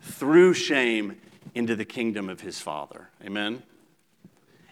through 0.00 0.54
shame, 0.54 1.16
into 1.54 1.74
the 1.74 1.84
kingdom 1.84 2.28
of 2.28 2.40
his 2.40 2.60
Father. 2.60 3.08
Amen? 3.24 3.62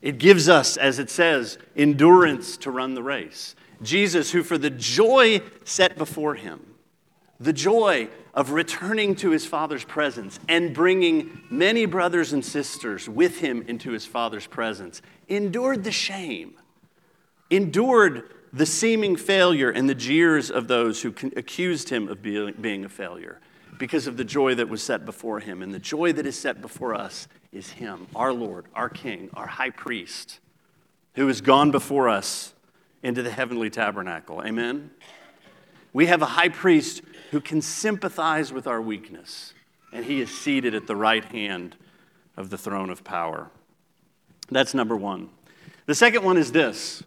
It 0.00 0.18
gives 0.18 0.48
us, 0.48 0.76
as 0.76 0.98
it 0.98 1.10
says, 1.10 1.58
endurance 1.76 2.56
to 2.58 2.70
run 2.70 2.94
the 2.94 3.02
race. 3.02 3.56
Jesus, 3.82 4.30
who 4.30 4.42
for 4.42 4.58
the 4.58 4.70
joy 4.70 5.40
set 5.64 5.96
before 5.96 6.34
him, 6.34 6.74
the 7.40 7.52
joy 7.52 8.08
of 8.34 8.50
returning 8.50 9.14
to 9.16 9.30
his 9.30 9.46
Father's 9.46 9.84
presence 9.84 10.38
and 10.48 10.74
bringing 10.74 11.40
many 11.50 11.86
brothers 11.86 12.32
and 12.32 12.44
sisters 12.44 13.08
with 13.08 13.38
him 13.38 13.62
into 13.68 13.90
his 13.90 14.04
Father's 14.04 14.46
presence, 14.46 15.02
endured 15.28 15.84
the 15.84 15.92
shame, 15.92 16.54
endured 17.50 18.30
the 18.52 18.66
seeming 18.66 19.16
failure 19.16 19.70
and 19.70 19.88
the 19.88 19.94
jeers 19.94 20.50
of 20.50 20.68
those 20.68 21.02
who 21.02 21.14
accused 21.36 21.88
him 21.90 22.08
of 22.08 22.22
being 22.22 22.84
a 22.84 22.88
failure 22.88 23.40
because 23.78 24.06
of 24.06 24.16
the 24.16 24.24
joy 24.24 24.54
that 24.54 24.68
was 24.68 24.82
set 24.82 25.04
before 25.04 25.40
him. 25.40 25.62
And 25.62 25.72
the 25.72 25.78
joy 25.78 26.12
that 26.12 26.26
is 26.26 26.38
set 26.38 26.60
before 26.60 26.94
us 26.94 27.28
is 27.52 27.70
him, 27.70 28.06
our 28.14 28.32
Lord, 28.32 28.66
our 28.74 28.88
King, 28.88 29.30
our 29.34 29.46
high 29.46 29.70
priest, 29.70 30.40
who 31.14 31.26
has 31.28 31.40
gone 31.40 31.70
before 31.70 32.08
us 32.08 32.54
into 33.02 33.22
the 33.22 33.30
heavenly 33.30 33.70
tabernacle. 33.70 34.42
Amen? 34.44 34.90
We 35.92 36.06
have 36.06 36.22
a 36.22 36.26
high 36.26 36.48
priest 36.48 37.02
who 37.30 37.40
can 37.40 37.62
sympathize 37.62 38.52
with 38.52 38.66
our 38.66 38.80
weakness, 38.80 39.54
and 39.92 40.04
he 40.04 40.20
is 40.20 40.36
seated 40.36 40.74
at 40.74 40.86
the 40.86 40.96
right 40.96 41.24
hand 41.24 41.76
of 42.36 42.50
the 42.50 42.58
throne 42.58 42.90
of 42.90 43.04
power. 43.04 43.50
That's 44.50 44.74
number 44.74 44.96
one. 44.96 45.30
The 45.86 45.94
second 45.94 46.24
one 46.24 46.36
is 46.36 46.52
this 46.52 47.02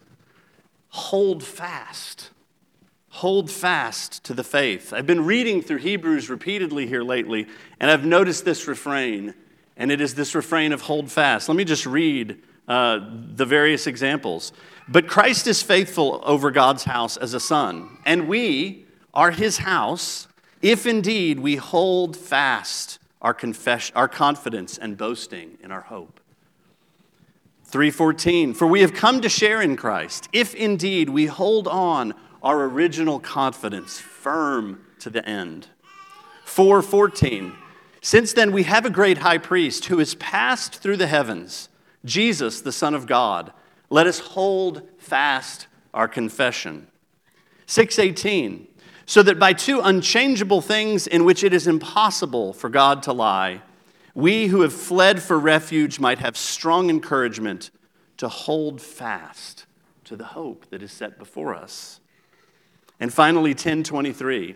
hold 0.91 1.43
fast. 1.43 2.29
Hold 3.09 3.51
fast 3.51 4.23
to 4.25 4.33
the 4.33 4.43
faith. 4.43 4.93
I've 4.93 5.07
been 5.07 5.25
reading 5.25 5.61
through 5.61 5.77
Hebrews 5.77 6.29
repeatedly 6.29 6.87
here 6.87 7.03
lately, 7.03 7.47
and 7.79 7.91
I've 7.91 8.05
noticed 8.05 8.45
this 8.45 8.67
refrain, 8.67 9.33
and 9.75 9.91
it 9.91 9.99
is 9.99 10.15
this 10.15 10.33
refrain 10.35 10.71
of 10.71 10.81
hold 10.81 11.11
fast. 11.11 11.49
Let 11.49 11.57
me 11.57 11.65
just 11.65 11.85
read 11.85 12.41
uh, 12.67 12.99
the 13.35 13.45
various 13.45 13.87
examples. 13.87 14.53
But 14.87 15.07
Christ 15.07 15.47
is 15.47 15.61
faithful 15.61 16.21
over 16.23 16.51
God's 16.51 16.85
house 16.85 17.17
as 17.17 17.33
a 17.33 17.39
son, 17.39 17.97
and 18.05 18.29
we 18.29 18.85
are 19.13 19.31
his 19.31 19.57
house 19.57 20.27
if 20.61 20.85
indeed 20.85 21.39
we 21.39 21.57
hold 21.57 22.15
fast 22.15 22.99
our, 23.21 23.33
confess- 23.33 23.91
our 23.93 24.07
confidence 24.07 24.77
and 24.77 24.97
boasting 24.97 25.57
in 25.61 25.71
our 25.71 25.81
hope. 25.81 26.20
3:14 27.71 28.53
For 28.53 28.67
we 28.67 28.81
have 28.81 28.93
come 28.93 29.21
to 29.21 29.29
share 29.29 29.61
in 29.61 29.77
Christ 29.77 30.27
if 30.33 30.53
indeed 30.53 31.09
we 31.09 31.25
hold 31.25 31.67
on 31.67 32.13
our 32.43 32.65
original 32.65 33.19
confidence 33.19 33.97
firm 33.97 34.85
to 34.99 35.09
the 35.09 35.27
end. 35.27 35.67
4:14 36.45 37.53
Since 38.01 38.33
then 38.33 38.51
we 38.51 38.63
have 38.63 38.85
a 38.85 38.89
great 38.89 39.19
high 39.19 39.37
priest 39.37 39.85
who 39.85 39.99
has 39.99 40.15
passed 40.15 40.75
through 40.75 40.97
the 40.97 41.07
heavens, 41.07 41.69
Jesus 42.03 42.61
the 42.61 42.71
son 42.71 42.93
of 42.93 43.07
God. 43.07 43.53
Let 43.89 44.07
us 44.07 44.19
hold 44.19 44.81
fast 44.97 45.67
our 45.93 46.07
confession. 46.07 46.87
6:18 47.67 48.67
So 49.05 49.23
that 49.23 49.39
by 49.39 49.53
two 49.53 49.79
unchangeable 49.79 50.61
things 50.61 51.07
in 51.07 51.23
which 51.23 51.43
it 51.43 51.53
is 51.53 51.67
impossible 51.67 52.53
for 52.53 52.69
God 52.69 53.01
to 53.03 53.13
lie 53.13 53.61
we 54.13 54.47
who 54.47 54.61
have 54.61 54.73
fled 54.73 55.21
for 55.21 55.39
refuge 55.39 55.99
might 55.99 56.19
have 56.19 56.35
strong 56.35 56.89
encouragement 56.89 57.71
to 58.17 58.27
hold 58.27 58.81
fast 58.81 59.65
to 60.05 60.15
the 60.15 60.25
hope 60.25 60.69
that 60.69 60.83
is 60.83 60.91
set 60.91 61.17
before 61.17 61.55
us. 61.55 61.99
And 62.99 63.13
finally 63.13 63.51
1023 63.51 64.55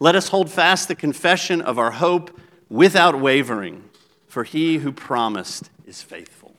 Let 0.00 0.16
us 0.16 0.28
hold 0.28 0.50
fast 0.50 0.88
the 0.88 0.94
confession 0.94 1.62
of 1.62 1.78
our 1.78 1.92
hope 1.92 2.38
without 2.68 3.20
wavering, 3.20 3.84
for 4.26 4.44
he 4.44 4.78
who 4.78 4.92
promised 4.92 5.70
is 5.86 6.02
faithful. 6.02 6.54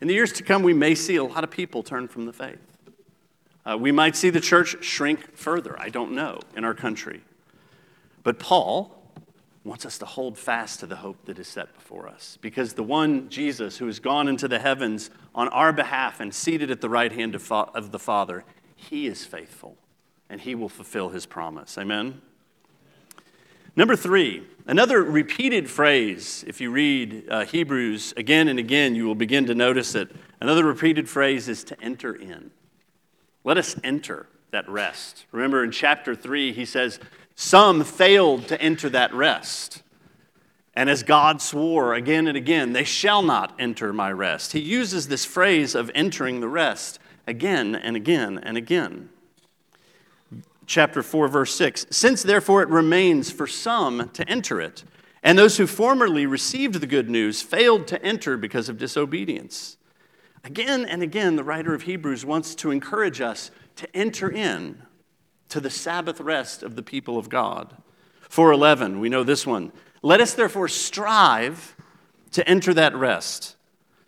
In 0.00 0.08
the 0.08 0.14
years 0.14 0.32
to 0.32 0.42
come, 0.42 0.62
we 0.64 0.74
may 0.74 0.96
see 0.96 1.16
a 1.16 1.24
lot 1.24 1.44
of 1.44 1.50
people 1.50 1.82
turn 1.82 2.08
from 2.08 2.26
the 2.26 2.32
faith. 2.32 2.58
Uh, 3.64 3.78
we 3.78 3.92
might 3.92 4.16
see 4.16 4.30
the 4.30 4.40
church 4.40 4.82
shrink 4.82 5.36
further, 5.36 5.78
I 5.78 5.88
don't 5.88 6.12
know, 6.12 6.40
in 6.56 6.64
our 6.64 6.74
country. 6.74 7.20
But 8.24 8.40
Paul, 8.40 9.01
wants 9.64 9.86
us 9.86 9.98
to 9.98 10.06
hold 10.06 10.36
fast 10.36 10.80
to 10.80 10.86
the 10.86 10.96
hope 10.96 11.24
that 11.26 11.38
is 11.38 11.46
set 11.46 11.72
before 11.74 12.08
us. 12.08 12.36
Because 12.40 12.72
the 12.72 12.82
one, 12.82 13.28
Jesus, 13.28 13.78
who 13.78 13.86
has 13.86 14.00
gone 14.00 14.26
into 14.26 14.48
the 14.48 14.58
heavens 14.58 15.10
on 15.34 15.48
our 15.48 15.72
behalf 15.72 16.20
and 16.20 16.34
seated 16.34 16.70
at 16.70 16.80
the 16.80 16.88
right 16.88 17.12
hand 17.12 17.34
of, 17.34 17.42
fa- 17.42 17.70
of 17.74 17.92
the 17.92 17.98
Father, 17.98 18.44
he 18.74 19.06
is 19.06 19.24
faithful 19.24 19.76
and 20.28 20.40
he 20.40 20.54
will 20.54 20.68
fulfill 20.68 21.10
his 21.10 21.26
promise. 21.26 21.78
Amen? 21.78 22.20
Number 23.76 23.96
three, 23.96 24.42
another 24.66 25.02
repeated 25.02 25.70
phrase, 25.70 26.44
if 26.46 26.60
you 26.60 26.70
read 26.70 27.28
uh, 27.30 27.44
Hebrews 27.44 28.12
again 28.16 28.48
and 28.48 28.58
again, 28.58 28.94
you 28.94 29.06
will 29.06 29.14
begin 29.14 29.46
to 29.46 29.54
notice 29.54 29.94
it. 29.94 30.10
Another 30.40 30.64
repeated 30.64 31.08
phrase 31.08 31.48
is 31.48 31.64
to 31.64 31.80
enter 31.80 32.14
in. 32.14 32.50
Let 33.44 33.56
us 33.56 33.76
enter 33.82 34.26
that 34.50 34.68
rest. 34.68 35.24
Remember 35.32 35.64
in 35.64 35.70
chapter 35.70 36.14
3, 36.14 36.52
he 36.52 36.64
says, 36.64 37.00
some 37.34 37.84
failed 37.84 38.48
to 38.48 38.60
enter 38.60 38.88
that 38.90 39.12
rest. 39.14 39.82
And 40.74 40.88
as 40.88 41.02
God 41.02 41.42
swore 41.42 41.94
again 41.94 42.26
and 42.26 42.36
again, 42.36 42.72
they 42.72 42.84
shall 42.84 43.22
not 43.22 43.54
enter 43.58 43.92
my 43.92 44.10
rest. 44.10 44.52
He 44.52 44.60
uses 44.60 45.08
this 45.08 45.24
phrase 45.24 45.74
of 45.74 45.90
entering 45.94 46.40
the 46.40 46.48
rest 46.48 46.98
again 47.26 47.74
and 47.74 47.94
again 47.96 48.38
and 48.38 48.56
again. 48.56 49.10
Chapter 50.66 51.02
4, 51.02 51.28
verse 51.28 51.54
6 51.54 51.86
Since 51.90 52.22
therefore 52.22 52.62
it 52.62 52.68
remains 52.68 53.30
for 53.30 53.46
some 53.46 54.08
to 54.14 54.28
enter 54.28 54.60
it, 54.60 54.84
and 55.22 55.38
those 55.38 55.58
who 55.58 55.66
formerly 55.66 56.24
received 56.24 56.80
the 56.80 56.86
good 56.86 57.10
news 57.10 57.42
failed 57.42 57.86
to 57.88 58.02
enter 58.02 58.36
because 58.36 58.68
of 58.68 58.78
disobedience. 58.78 59.76
Again 60.44 60.84
and 60.86 61.02
again, 61.02 61.36
the 61.36 61.44
writer 61.44 61.74
of 61.74 61.82
Hebrews 61.82 62.24
wants 62.24 62.54
to 62.56 62.70
encourage 62.70 63.20
us 63.20 63.50
to 63.76 63.96
enter 63.96 64.30
in 64.30 64.82
to 65.52 65.60
the 65.60 65.70
Sabbath 65.70 66.18
rest 66.18 66.62
of 66.62 66.76
the 66.76 66.82
people 66.82 67.18
of 67.18 67.28
God. 67.28 67.76
411, 68.22 69.00
we 69.00 69.10
know 69.10 69.22
this 69.22 69.46
one. 69.46 69.70
Let 70.00 70.18
us 70.18 70.32
therefore 70.32 70.66
strive 70.66 71.76
to 72.30 72.48
enter 72.48 72.72
that 72.72 72.96
rest 72.96 73.56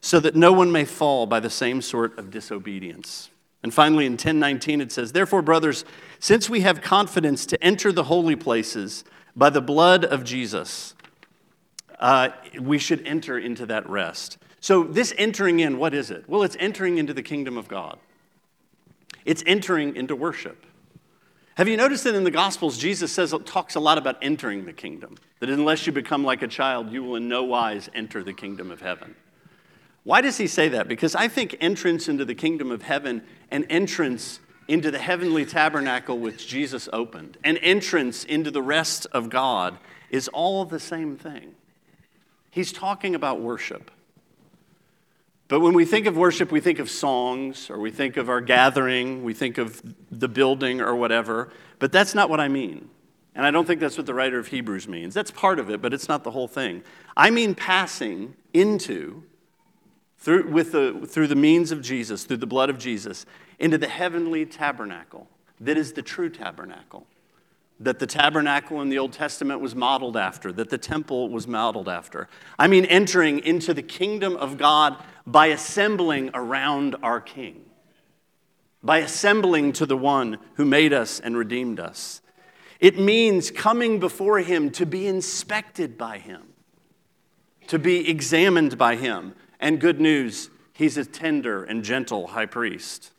so 0.01 0.21
that 0.21 0.35
no 0.35 0.55
one 0.55 0.73
may 0.73 0.87
fall 0.87 1.27
by 1.27 1.41
the 1.41 1.51
same 1.51 1.83
sort 1.83 2.19
of 2.19 2.31
disobedience. 2.31 3.29
And 3.63 3.75
finally, 3.75 4.07
in 4.07 4.13
1019, 4.13 4.81
it 4.81 4.91
says, 4.91 5.13
Therefore, 5.13 5.43
brothers, 5.43 5.85
since 6.19 6.49
we 6.49 6.63
have 6.63 6.81
confidence 6.81 7.45
to 7.47 7.63
enter 7.63 7.93
the 7.93 8.05
holy 8.05 8.37
places 8.37 9.05
by 9.37 9.51
the 9.51 9.61
blood 9.61 10.03
of 10.03 10.25
Jesus, 10.25 10.95
uh, 11.99 12.31
we 12.59 12.79
should 12.79 13.07
enter 13.07 13.39
into 13.39 13.67
that 13.67 13.87
rest. 13.87 14.39
So, 14.61 14.83
this 14.83 15.13
entering 15.19 15.61
in, 15.61 15.77
what 15.77 15.93
is 15.93 16.11
it? 16.11 16.27
Well, 16.27 16.43
it's 16.43 16.57
entering 16.59 16.97
into 16.97 17.13
the 17.13 17.23
kingdom 17.23 17.59
of 17.59 17.69
God, 17.69 17.99
it's 19.27 19.43
entering 19.47 19.95
into 19.95 20.17
worship. 20.17 20.65
Have 21.57 21.69
you 21.69 21.77
noticed 21.77 22.03
that 22.05 22.17
in 22.17 22.25
the 22.25 22.33
Gospels, 22.33 22.77
Jesus 22.77 23.13
says, 23.13 23.33
talks 23.45 23.77
a 23.77 23.81
lot 23.81 23.97
about 23.97 24.17
entering 24.21 24.65
the 24.65 24.73
kingdom? 24.73 25.17
That 25.39 25.51
unless 25.51 25.87
you 25.87 25.93
become 25.93 26.25
like 26.25 26.43
a 26.43 26.49
child, 26.49 26.91
you 26.91 27.05
will 27.05 27.17
in 27.17 27.29
no 27.29 27.45
wise 27.45 27.89
enter 27.95 28.25
the 28.25 28.33
kingdom 28.33 28.73
of 28.73 28.81
heaven. 28.81 29.15
Why 30.03 30.21
does 30.21 30.37
he 30.37 30.49
say 30.49 30.69
that? 30.71 30.89
Because 30.89 31.15
I 31.15 31.29
think 31.29 31.57
entrance 31.61 32.09
into 32.09 32.25
the 32.25 32.35
kingdom 32.35 32.73
of 32.73 32.83
heaven 32.83 33.23
and 33.51 33.65
entrance 33.71 34.41
into 34.67 34.91
the 34.91 34.99
heavenly 34.99 35.47
tabernacle 35.47 36.19
which 36.19 36.49
Jesus 36.49 36.89
opened 36.93 37.39
and 37.45 37.59
entrance 37.63 38.25
into 38.25 38.51
the 38.51 38.63
rest 38.63 39.07
of 39.13 39.31
God 39.31 39.79
is 40.11 40.29
all 40.29 40.65
the 40.65 40.81
same 40.81 41.17
thing. 41.17 41.55
He's 42.51 42.73
talking 42.73 43.15
about 43.15 43.41
worship. 43.41 43.91
But 45.49 45.61
when 45.61 45.75
we 45.75 45.85
think 45.85 46.07
of 46.07 46.17
worship, 46.17 46.51
we 46.51 46.61
think 46.61 46.79
of 46.79 46.89
songs, 46.89 47.69
or 47.69 47.79
we 47.79 47.91
think 47.91 48.17
of 48.17 48.29
our 48.29 48.41
gathering, 48.41 49.25
we 49.25 49.35
think 49.35 49.59
of 49.59 49.83
the 50.11 50.29
building, 50.29 50.81
or 50.81 50.95
whatever. 50.95 51.51
But 51.79 51.93
that's 51.93 52.15
not 52.15 52.31
what 52.31 52.41
I 52.41 52.49
mean. 52.49 52.89
And 53.35 53.45
I 53.45 53.51
don't 53.51 53.67
think 53.67 53.81
that's 53.81 53.97
what 53.97 54.07
the 54.07 54.15
writer 54.15 54.39
of 54.39 54.49
Hebrews 54.49 54.89
means. 54.89 55.13
That's 55.13 55.31
part 55.31 55.59
of 55.59 55.69
it, 55.69 55.83
but 55.83 55.93
it's 55.93 56.09
not 56.09 56.25
the 56.25 56.31
whole 56.31 56.49
thing. 56.49 56.83
I 57.17 57.31
mean 57.31 57.55
passing 57.55 58.37
into, 58.53 59.25
through, 60.19 60.49
with 60.49 60.73
the, 60.73 61.07
through 61.07 61.27
the 61.27 61.37
means 61.37 61.73
of 61.73 61.83
Jesus, 61.83 62.25
through 62.25 62.39
the 62.39 62.47
blood 62.47 62.71
of 62.71 62.79
Jesus, 62.79 63.27
into 63.59 63.77
the 63.77 63.89
heavenly 63.89 64.47
tabernacle 64.47 65.29
that 65.61 65.77
is 65.77 65.93
the 65.93 66.03
true 66.03 66.29
tabernacle 66.29 67.07
that 67.81 67.99
the 67.99 68.07
tabernacle 68.07 68.81
in 68.81 68.89
the 68.89 68.99
Old 68.99 69.13
Testament 69.13 69.61
was 69.61 69.75
modeled 69.75 70.17
after, 70.17 70.53
that 70.53 70.71
the 70.71 70.79
temple 70.79 71.29
was 71.29 71.49
modeled 71.49 71.89
after. 71.89 72.29
I 72.57 72.69
mean, 72.69 72.85
entering 72.85 73.41
into 73.41 73.75
the 73.75 73.83
kingdom 73.83 74.37
of 74.37 74.57
God 74.57 74.97
by 75.27 75.47
assembling 75.47 76.31
around 76.35 76.97
our 77.03 77.21
King, 77.21 77.65
by 78.83 78.99
assembling 78.99 79.73
to 79.75 79.87
the 79.87 79.97
one 79.97 80.39
who 80.55 80.65
made 80.65 80.93
us 80.93 81.21
and 81.21 81.37
redeemed 81.37 81.81
us. 81.81 82.21
It 82.81 82.99
means 82.99 83.51
coming 83.51 83.99
before 83.99 84.41
Him 84.41 84.71
to 84.73 84.85
be 84.85 85.07
inspected 85.07 85.97
by 85.97 86.19
Him, 86.19 86.43
to 87.69 87.79
be 87.79 88.09
examined 88.09 88.77
by 88.77 88.97
Him. 88.97 89.35
And 89.59 89.81
good 89.81 90.01
news, 90.01 90.51
He's 90.75 90.99
a 90.99 91.05
tender 91.05 91.65
and 91.65 91.85
gentle 91.85 92.27
high 92.29 92.47
priest. 92.47 93.13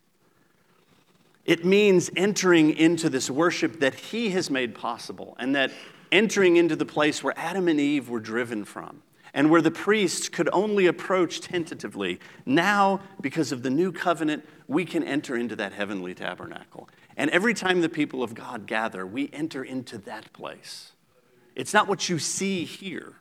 It 1.45 1.63
means 1.63 2.11
entering 2.15 2.75
into 2.75 3.09
this 3.09 3.29
worship 3.29 3.79
that 3.79 3.95
He 3.95 4.29
has 4.31 4.51
made 4.51 4.75
possible 4.75 5.35
and 5.39 5.55
that 5.55 5.71
entering 6.11 6.57
into 6.57 6.75
the 6.75 6.85
place 6.85 7.23
where 7.23 7.33
Adam 7.37 7.67
and 7.67 7.79
Eve 7.79 8.09
were 8.09 8.19
driven 8.19 8.65
from 8.65 9.01
and 9.35 9.51
where 9.51 9.61
the 9.61 9.69
priests 9.69 10.29
could 10.29 10.49
only 10.53 10.87
approach 10.87 11.41
tentatively. 11.41 12.19
Now, 12.45 13.01
because 13.19 13.51
of 13.51 13.63
the 13.63 13.69
new 13.69 13.91
covenant, 13.91 14.47
we 14.67 14.85
can 14.85 15.03
enter 15.03 15.35
into 15.35 15.57
that 15.57 15.73
heavenly 15.73 16.15
tabernacle. 16.15 16.89
And 17.17 17.29
every 17.29 17.53
time 17.53 17.81
the 17.81 17.89
people 17.89 18.23
of 18.23 18.33
God 18.33 18.65
gather, 18.65 19.05
we 19.05 19.29
enter 19.33 19.61
into 19.63 19.97
that 19.99 20.31
place. 20.31 20.93
It's 21.53 21.73
not 21.73 21.87
what 21.87 22.09
you 22.09 22.17
see 22.17 22.63
here, 22.63 23.13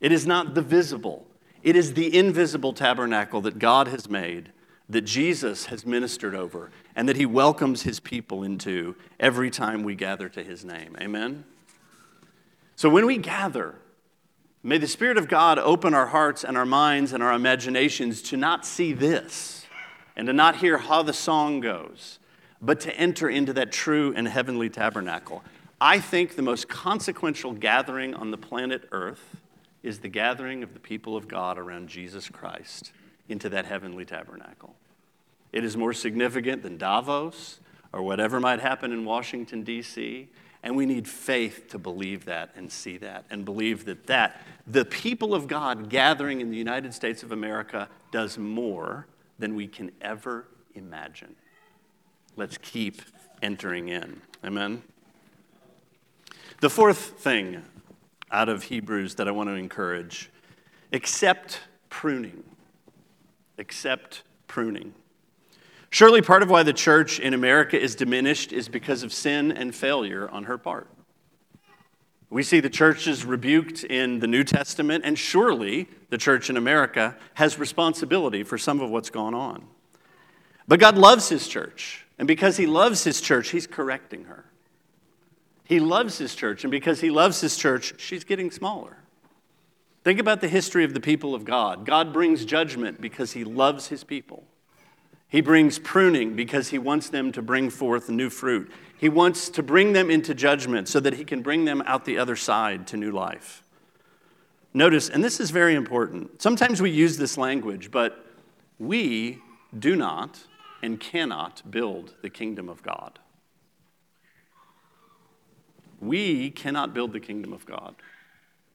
it 0.00 0.12
is 0.12 0.26
not 0.26 0.54
the 0.54 0.62
visible, 0.62 1.26
it 1.62 1.76
is 1.76 1.92
the 1.92 2.16
invisible 2.16 2.72
tabernacle 2.72 3.42
that 3.42 3.58
God 3.58 3.88
has 3.88 4.08
made, 4.08 4.50
that 4.88 5.02
Jesus 5.02 5.66
has 5.66 5.84
ministered 5.84 6.34
over, 6.34 6.70
and 6.94 7.06
that 7.06 7.16
he 7.16 7.26
welcomes 7.26 7.82
his 7.82 8.00
people 8.00 8.42
into 8.42 8.96
every 9.20 9.50
time 9.50 9.82
we 9.82 9.94
gather 9.94 10.30
to 10.30 10.42
his 10.42 10.64
name. 10.64 10.96
Amen? 11.00 11.44
So 12.76 12.88
when 12.88 13.04
we 13.04 13.18
gather, 13.18 13.74
may 14.66 14.78
the 14.78 14.88
Spirit 14.88 15.16
of 15.16 15.28
God 15.28 15.60
open 15.60 15.94
our 15.94 16.06
hearts 16.06 16.42
and 16.42 16.56
our 16.58 16.66
minds 16.66 17.12
and 17.12 17.22
our 17.22 17.32
imaginations 17.32 18.20
to 18.22 18.36
not 18.36 18.66
see 18.66 18.92
this 18.92 19.64
and 20.16 20.26
to 20.26 20.32
not 20.32 20.56
hear 20.56 20.76
how 20.76 21.04
the 21.04 21.12
song 21.12 21.60
goes, 21.60 22.18
but 22.60 22.80
to 22.80 22.92
enter 22.96 23.28
into 23.28 23.52
that 23.52 23.70
true 23.70 24.12
and 24.16 24.26
heavenly 24.26 24.68
tabernacle. 24.68 25.44
I 25.80 26.00
think 26.00 26.34
the 26.34 26.42
most 26.42 26.68
consequential 26.68 27.52
gathering 27.52 28.14
on 28.14 28.32
the 28.32 28.36
planet 28.36 28.88
Earth 28.90 29.36
is 29.84 30.00
the 30.00 30.08
gathering 30.08 30.64
of 30.64 30.74
the 30.74 30.80
people 30.80 31.16
of 31.16 31.28
God 31.28 31.58
around 31.58 31.88
Jesus 31.88 32.28
Christ 32.28 32.90
into 33.28 33.48
that 33.50 33.66
heavenly 33.66 34.04
tabernacle. 34.04 34.74
It 35.52 35.62
is 35.62 35.76
more 35.76 35.92
significant 35.92 36.64
than 36.64 36.76
Davos 36.76 37.60
or 37.92 38.02
whatever 38.02 38.40
might 38.40 38.58
happen 38.58 38.90
in 38.90 39.04
Washington, 39.04 39.62
D.C. 39.62 40.28
And 40.66 40.74
we 40.74 40.84
need 40.84 41.06
faith 41.06 41.68
to 41.68 41.78
believe 41.78 42.24
that 42.24 42.50
and 42.56 42.72
see 42.72 42.96
that 42.96 43.24
and 43.30 43.44
believe 43.44 43.84
that 43.84 44.08
that 44.08 44.42
the 44.66 44.84
people 44.84 45.32
of 45.32 45.46
God 45.46 45.88
gathering 45.88 46.40
in 46.40 46.50
the 46.50 46.56
United 46.56 46.92
States 46.92 47.22
of 47.22 47.30
America 47.30 47.88
does 48.10 48.36
more 48.36 49.06
than 49.38 49.54
we 49.54 49.68
can 49.68 49.92
ever 50.00 50.48
imagine. 50.74 51.36
Let's 52.34 52.58
keep 52.58 53.00
entering 53.42 53.90
in. 53.90 54.20
Amen. 54.44 54.82
The 56.60 56.68
fourth 56.68 56.98
thing 56.98 57.62
out 58.32 58.48
of 58.48 58.64
Hebrews 58.64 59.14
that 59.14 59.28
I 59.28 59.30
want 59.30 59.48
to 59.48 59.54
encourage 59.54 60.32
accept 60.92 61.60
pruning. 61.90 62.42
Accept 63.56 64.24
pruning. 64.48 64.94
Surely, 65.96 66.20
part 66.20 66.42
of 66.42 66.50
why 66.50 66.62
the 66.62 66.74
church 66.74 67.18
in 67.18 67.32
America 67.32 67.80
is 67.80 67.94
diminished 67.94 68.52
is 68.52 68.68
because 68.68 69.02
of 69.02 69.14
sin 69.14 69.50
and 69.50 69.74
failure 69.74 70.28
on 70.28 70.44
her 70.44 70.58
part. 70.58 70.90
We 72.28 72.42
see 72.42 72.60
the 72.60 72.68
churches 72.68 73.24
rebuked 73.24 73.82
in 73.82 74.18
the 74.18 74.26
New 74.26 74.44
Testament, 74.44 75.04
and 75.06 75.18
surely 75.18 75.88
the 76.10 76.18
church 76.18 76.50
in 76.50 76.58
America 76.58 77.16
has 77.32 77.58
responsibility 77.58 78.42
for 78.42 78.58
some 78.58 78.80
of 78.80 78.90
what's 78.90 79.08
gone 79.08 79.32
on. 79.32 79.64
But 80.68 80.80
God 80.80 80.98
loves 80.98 81.30
His 81.30 81.48
church, 81.48 82.04
and 82.18 82.28
because 82.28 82.58
He 82.58 82.66
loves 82.66 83.02
His 83.04 83.22
church, 83.22 83.48
He's 83.48 83.66
correcting 83.66 84.24
her. 84.24 84.44
He 85.64 85.80
loves 85.80 86.18
his 86.18 86.34
church, 86.34 86.62
and 86.62 86.70
because 86.70 87.00
he 87.00 87.08
loves 87.08 87.40
his 87.40 87.56
church, 87.56 87.98
she's 87.98 88.22
getting 88.22 88.50
smaller. 88.50 88.98
Think 90.04 90.20
about 90.20 90.42
the 90.42 90.48
history 90.48 90.84
of 90.84 90.92
the 90.92 91.00
people 91.00 91.34
of 91.34 91.46
God. 91.46 91.86
God 91.86 92.12
brings 92.12 92.44
judgment 92.44 93.00
because 93.00 93.32
he 93.32 93.44
loves 93.44 93.86
his 93.86 94.04
people. 94.04 94.44
He 95.28 95.40
brings 95.40 95.78
pruning 95.78 96.36
because 96.36 96.68
he 96.68 96.78
wants 96.78 97.08
them 97.08 97.32
to 97.32 97.42
bring 97.42 97.70
forth 97.70 98.08
new 98.08 98.30
fruit. 98.30 98.70
He 98.96 99.08
wants 99.08 99.48
to 99.50 99.62
bring 99.62 99.92
them 99.92 100.10
into 100.10 100.34
judgment 100.34 100.88
so 100.88 101.00
that 101.00 101.14
he 101.14 101.24
can 101.24 101.42
bring 101.42 101.64
them 101.64 101.82
out 101.86 102.04
the 102.04 102.18
other 102.18 102.36
side 102.36 102.86
to 102.88 102.96
new 102.96 103.10
life. 103.10 103.62
Notice, 104.72 105.08
and 105.08 105.24
this 105.24 105.40
is 105.40 105.50
very 105.50 105.74
important, 105.74 106.40
sometimes 106.40 106.80
we 106.80 106.90
use 106.90 107.16
this 107.16 107.36
language, 107.36 107.90
but 107.90 108.26
we 108.78 109.38
do 109.76 109.96
not 109.96 110.38
and 110.82 111.00
cannot 111.00 111.62
build 111.70 112.14
the 112.22 112.30
kingdom 112.30 112.68
of 112.68 112.82
God. 112.82 113.18
We 116.00 116.50
cannot 116.50 116.92
build 116.92 117.12
the 117.12 117.20
kingdom 117.20 117.52
of 117.52 117.64
God. 117.64 117.94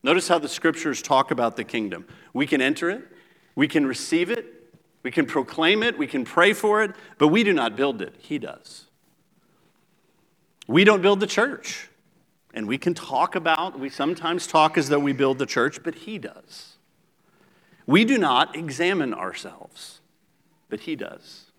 Notice 0.03 0.27
how 0.27 0.39
the 0.39 0.49
scriptures 0.49 1.01
talk 1.01 1.29
about 1.29 1.55
the 1.55 1.63
kingdom. 1.63 2.07
We 2.33 2.47
can 2.47 2.61
enter 2.61 2.89
it, 2.89 3.03
we 3.55 3.67
can 3.67 3.85
receive 3.85 4.31
it, 4.31 4.60
we 5.03 5.11
can 5.11 5.25
proclaim 5.25 5.83
it, 5.83 5.97
we 5.97 6.07
can 6.07 6.25
pray 6.25 6.53
for 6.53 6.83
it, 6.83 6.91
but 7.17 7.29
we 7.29 7.43
do 7.43 7.53
not 7.53 7.75
build 7.75 8.01
it. 8.01 8.15
He 8.19 8.37
does. 8.37 8.85
We 10.67 10.83
don't 10.83 11.01
build 11.01 11.19
the 11.19 11.27
church. 11.27 11.89
And 12.53 12.67
we 12.67 12.77
can 12.77 12.93
talk 12.93 13.35
about, 13.35 13.79
we 13.79 13.89
sometimes 13.89 14.45
talk 14.45 14.77
as 14.77 14.89
though 14.89 14.99
we 14.99 15.13
build 15.13 15.39
the 15.39 15.45
church, 15.45 15.83
but 15.83 15.95
He 15.95 16.17
does. 16.17 16.75
We 17.85 18.05
do 18.05 18.17
not 18.17 18.55
examine 18.55 19.13
ourselves, 19.13 20.01
but 20.69 20.81
He 20.81 20.95
does. 20.95 21.51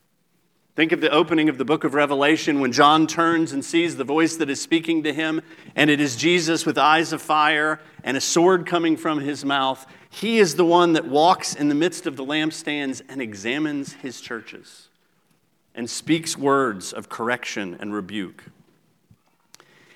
Think 0.75 0.93
of 0.93 1.03
the 1.03 1.11
opening 1.11 1.51
of 1.51 1.59
the 1.59 1.67
book 1.67 1.85
of 1.85 1.93
Revelation 1.93 2.61
when 2.61 2.73
John 2.73 3.07
turns 3.07 3.53
and 3.53 3.63
sees 3.63 3.97
the 3.97 4.05
voice 4.05 4.37
that 4.37 4.49
is 4.49 4.59
speaking 4.59 5.03
to 5.03 5.13
him, 5.13 5.43
and 5.77 5.91
it 5.91 6.01
is 6.01 6.17
Jesus 6.17 6.65
with 6.65 6.79
eyes 6.79 7.13
of 7.13 7.21
fire 7.21 7.79
and 8.03 8.17
a 8.17 8.23
sword 8.23 8.65
coming 8.65 8.97
from 8.97 9.21
his 9.21 9.45
mouth. 9.45 9.87
He 10.15 10.39
is 10.39 10.57
the 10.57 10.65
one 10.65 10.93
that 10.93 11.07
walks 11.07 11.55
in 11.55 11.71
the 11.71 11.75
midst 11.75 12.07
of 12.07 12.17
the 12.17 12.25
lampstands 12.25 13.01
and 13.09 13.23
examines 13.23 13.95
his 13.95 14.21
churches 14.21 14.89
and 15.75 15.89
speaks 15.89 16.37
words 16.37 16.93
of 16.93 17.09
correction 17.09 17.79
and 17.81 17.95
rebuke. 17.95 18.45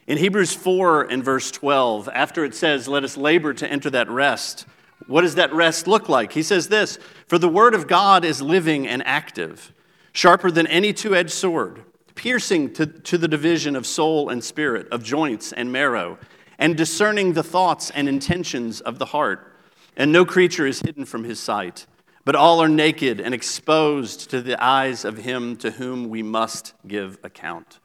In 0.07 0.17
Hebrews 0.17 0.55
4 0.55 1.03
and 1.03 1.23
verse 1.23 1.51
12, 1.51 2.09
after 2.15 2.47
it 2.47 2.55
says, 2.55 2.89
Let 2.89 3.05
us 3.05 3.19
labor 3.19 3.53
to 3.53 3.71
enter 3.71 3.91
that 3.91 4.09
rest, 4.09 4.65
what 5.07 5.21
does 5.21 5.35
that 5.35 5.53
rest 5.53 5.87
look 5.87 6.09
like? 6.09 6.33
He 6.33 6.43
says 6.43 6.69
this 6.69 6.99
For 7.29 7.37
the 7.37 7.49
word 7.49 7.75
of 7.75 7.87
God 7.87 8.25
is 8.25 8.41
living 8.41 8.89
and 8.89 9.07
active 9.07 9.71
sharper 10.13 10.51
than 10.51 10.67
any 10.69 10.95
two 10.95 11.15
edged 11.15 11.31
sword, 11.31 11.83
piercing 12.15 12.73
to, 12.73 12.87
to 12.87 13.19
the 13.19 13.29
division 13.29 13.77
of 13.77 13.87
soul 13.87 14.31
and 14.31 14.43
spirit, 14.43 14.89
of 14.89 15.05
joints 15.05 15.53
and 15.53 15.71
marrow, 15.71 16.17
and 16.59 16.75
discerning 16.75 17.35
the 17.35 17.43
thoughts 17.43 17.91
and 17.91 18.09
intentions 18.09 18.81
of 18.81 18.99
the 18.99 19.05
heart. 19.05 19.53
And 19.97 20.13
no 20.13 20.25
creature 20.25 20.67
is 20.67 20.81
hidden 20.81 21.05
from 21.05 21.25
his 21.25 21.41
sight, 21.41 21.87
but 22.25 22.37
all 22.37 22.61
are 22.61 22.69
naked 22.69 23.21
and 23.21 23.33
exposed 23.33 24.31
to 24.31 24.43
the 24.43 24.63
eyes 24.63 25.05
of 25.05 25.19
him 25.19 25.57
to 25.57 25.71
whom 25.73 26.09
we 26.09 26.23
must 26.23 26.75
give 26.87 27.19
account. 27.23 27.79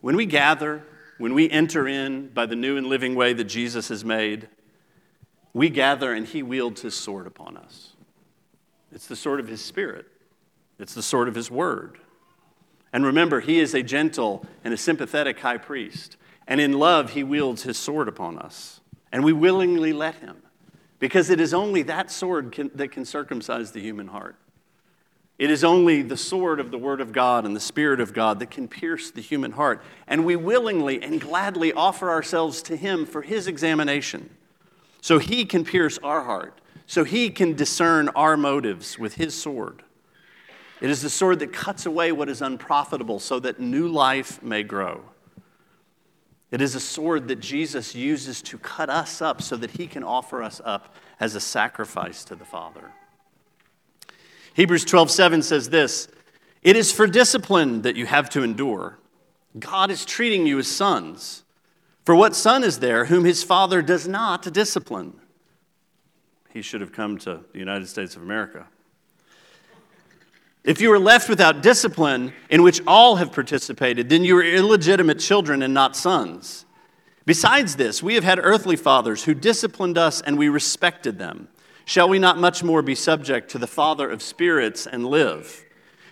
When 0.00 0.16
we 0.16 0.26
gather, 0.26 0.84
when 1.18 1.34
we 1.34 1.50
enter 1.50 1.88
in 1.88 2.28
by 2.28 2.46
the 2.46 2.56
new 2.56 2.76
and 2.76 2.86
living 2.86 3.14
way 3.14 3.32
that 3.32 3.44
Jesus 3.44 3.88
has 3.88 4.04
made, 4.04 4.48
we 5.52 5.70
gather 5.70 6.12
and 6.12 6.26
he 6.26 6.42
wields 6.42 6.82
his 6.82 6.94
sword 6.94 7.26
upon 7.26 7.56
us. 7.56 7.94
It's 8.92 9.06
the 9.06 9.16
sword 9.16 9.40
of 9.40 9.48
his 9.48 9.62
spirit. 9.62 10.06
It's 10.78 10.94
the 10.94 11.02
sword 11.02 11.28
of 11.28 11.34
his 11.34 11.50
word. 11.50 11.98
And 12.92 13.04
remember, 13.04 13.40
he 13.40 13.58
is 13.58 13.74
a 13.74 13.82
gentle 13.82 14.46
and 14.64 14.72
a 14.72 14.76
sympathetic 14.76 15.40
high 15.40 15.58
priest. 15.58 16.16
And 16.46 16.60
in 16.60 16.74
love, 16.74 17.10
he 17.10 17.24
wields 17.24 17.62
his 17.64 17.76
sword 17.76 18.08
upon 18.08 18.38
us. 18.38 18.80
And 19.10 19.24
we 19.24 19.32
willingly 19.32 19.92
let 19.92 20.16
him, 20.16 20.42
because 20.98 21.30
it 21.30 21.40
is 21.40 21.52
only 21.52 21.82
that 21.82 22.10
sword 22.10 22.52
can, 22.52 22.70
that 22.74 22.88
can 22.92 23.04
circumcise 23.04 23.72
the 23.72 23.80
human 23.80 24.08
heart. 24.08 24.36
It 25.38 25.50
is 25.50 25.64
only 25.64 26.00
the 26.00 26.16
sword 26.16 26.60
of 26.60 26.70
the 26.70 26.78
Word 26.78 27.00
of 27.00 27.12
God 27.12 27.44
and 27.44 27.54
the 27.54 27.60
Spirit 27.60 28.00
of 28.00 28.14
God 28.14 28.38
that 28.40 28.50
can 28.50 28.68
pierce 28.68 29.10
the 29.10 29.20
human 29.20 29.52
heart. 29.52 29.82
And 30.06 30.24
we 30.24 30.34
willingly 30.34 31.02
and 31.02 31.20
gladly 31.20 31.74
offer 31.74 32.08
ourselves 32.08 32.62
to 32.62 32.76
Him 32.76 33.04
for 33.04 33.20
His 33.20 33.46
examination. 33.46 34.30
So 35.02 35.18
He 35.18 35.44
can 35.44 35.62
pierce 35.64 35.98
our 36.02 36.22
heart, 36.24 36.58
so 36.86 37.04
He 37.04 37.28
can 37.28 37.52
discern 37.52 38.08
our 38.10 38.36
motives 38.36 38.98
with 38.98 39.16
His 39.16 39.40
sword. 39.40 39.82
It 40.80 40.88
is 40.88 41.02
the 41.02 41.10
sword 41.10 41.38
that 41.40 41.52
cuts 41.52 41.84
away 41.84 42.12
what 42.12 42.30
is 42.30 42.40
unprofitable 42.40 43.18
so 43.18 43.38
that 43.40 43.60
new 43.60 43.88
life 43.88 44.42
may 44.42 44.62
grow. 44.62 45.02
It 46.50 46.60
is 46.60 46.74
a 46.74 46.80
sword 46.80 47.28
that 47.28 47.40
Jesus 47.40 47.94
uses 47.94 48.40
to 48.42 48.58
cut 48.58 48.88
us 48.88 49.20
up 49.20 49.42
so 49.42 49.56
that 49.56 49.72
he 49.72 49.86
can 49.86 50.04
offer 50.04 50.42
us 50.42 50.60
up 50.64 50.94
as 51.18 51.34
a 51.34 51.40
sacrifice 51.40 52.24
to 52.24 52.36
the 52.36 52.44
Father. 52.44 52.92
Hebrews 54.54 54.84
12:7 54.84 55.42
says 55.42 55.70
this, 55.70 56.08
"It 56.62 56.76
is 56.76 56.92
for 56.92 57.06
discipline 57.06 57.82
that 57.82 57.96
you 57.96 58.06
have 58.06 58.30
to 58.30 58.42
endure. 58.42 58.98
God 59.58 59.90
is 59.90 60.04
treating 60.04 60.46
you 60.46 60.58
as 60.58 60.68
sons. 60.68 61.42
For 62.04 62.14
what 62.14 62.36
son 62.36 62.62
is 62.62 62.78
there 62.78 63.06
whom 63.06 63.24
his 63.24 63.42
father 63.42 63.82
does 63.82 64.06
not 64.06 64.52
discipline?" 64.52 65.20
He 66.50 66.62
should 66.62 66.80
have 66.80 66.92
come 66.92 67.18
to 67.18 67.44
the 67.52 67.58
United 67.58 67.88
States 67.88 68.16
of 68.16 68.22
America. 68.22 68.68
If 70.66 70.80
you 70.80 70.92
are 70.92 70.98
left 70.98 71.28
without 71.28 71.62
discipline 71.62 72.32
in 72.50 72.64
which 72.64 72.82
all 72.88 73.16
have 73.16 73.30
participated, 73.30 74.08
then 74.08 74.24
you 74.24 74.36
are 74.36 74.42
illegitimate 74.42 75.20
children 75.20 75.62
and 75.62 75.72
not 75.72 75.94
sons. 75.94 76.66
Besides 77.24 77.76
this, 77.76 78.02
we 78.02 78.14
have 78.16 78.24
had 78.24 78.40
earthly 78.42 78.74
fathers 78.74 79.22
who 79.22 79.32
disciplined 79.32 79.96
us 79.96 80.20
and 80.20 80.36
we 80.36 80.48
respected 80.48 81.20
them. 81.20 81.46
Shall 81.84 82.08
we 82.08 82.18
not 82.18 82.38
much 82.38 82.64
more 82.64 82.82
be 82.82 82.96
subject 82.96 83.48
to 83.52 83.58
the 83.58 83.68
Father 83.68 84.10
of 84.10 84.20
spirits 84.20 84.88
and 84.88 85.06
live? 85.06 85.64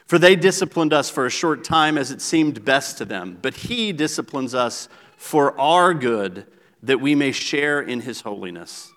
For 0.06 0.20
they 0.20 0.36
disciplined 0.36 0.92
us 0.92 1.10
for 1.10 1.26
a 1.26 1.30
short 1.30 1.64
time 1.64 1.98
as 1.98 2.12
it 2.12 2.20
seemed 2.20 2.64
best 2.64 2.96
to 2.98 3.04
them, 3.04 3.38
but 3.42 3.54
He 3.54 3.92
disciplines 3.92 4.54
us 4.54 4.88
for 5.16 5.58
our 5.60 5.92
good, 5.94 6.46
that 6.80 7.00
we 7.00 7.16
may 7.16 7.32
share 7.32 7.80
in 7.80 8.02
His 8.02 8.20
holiness. 8.20 8.93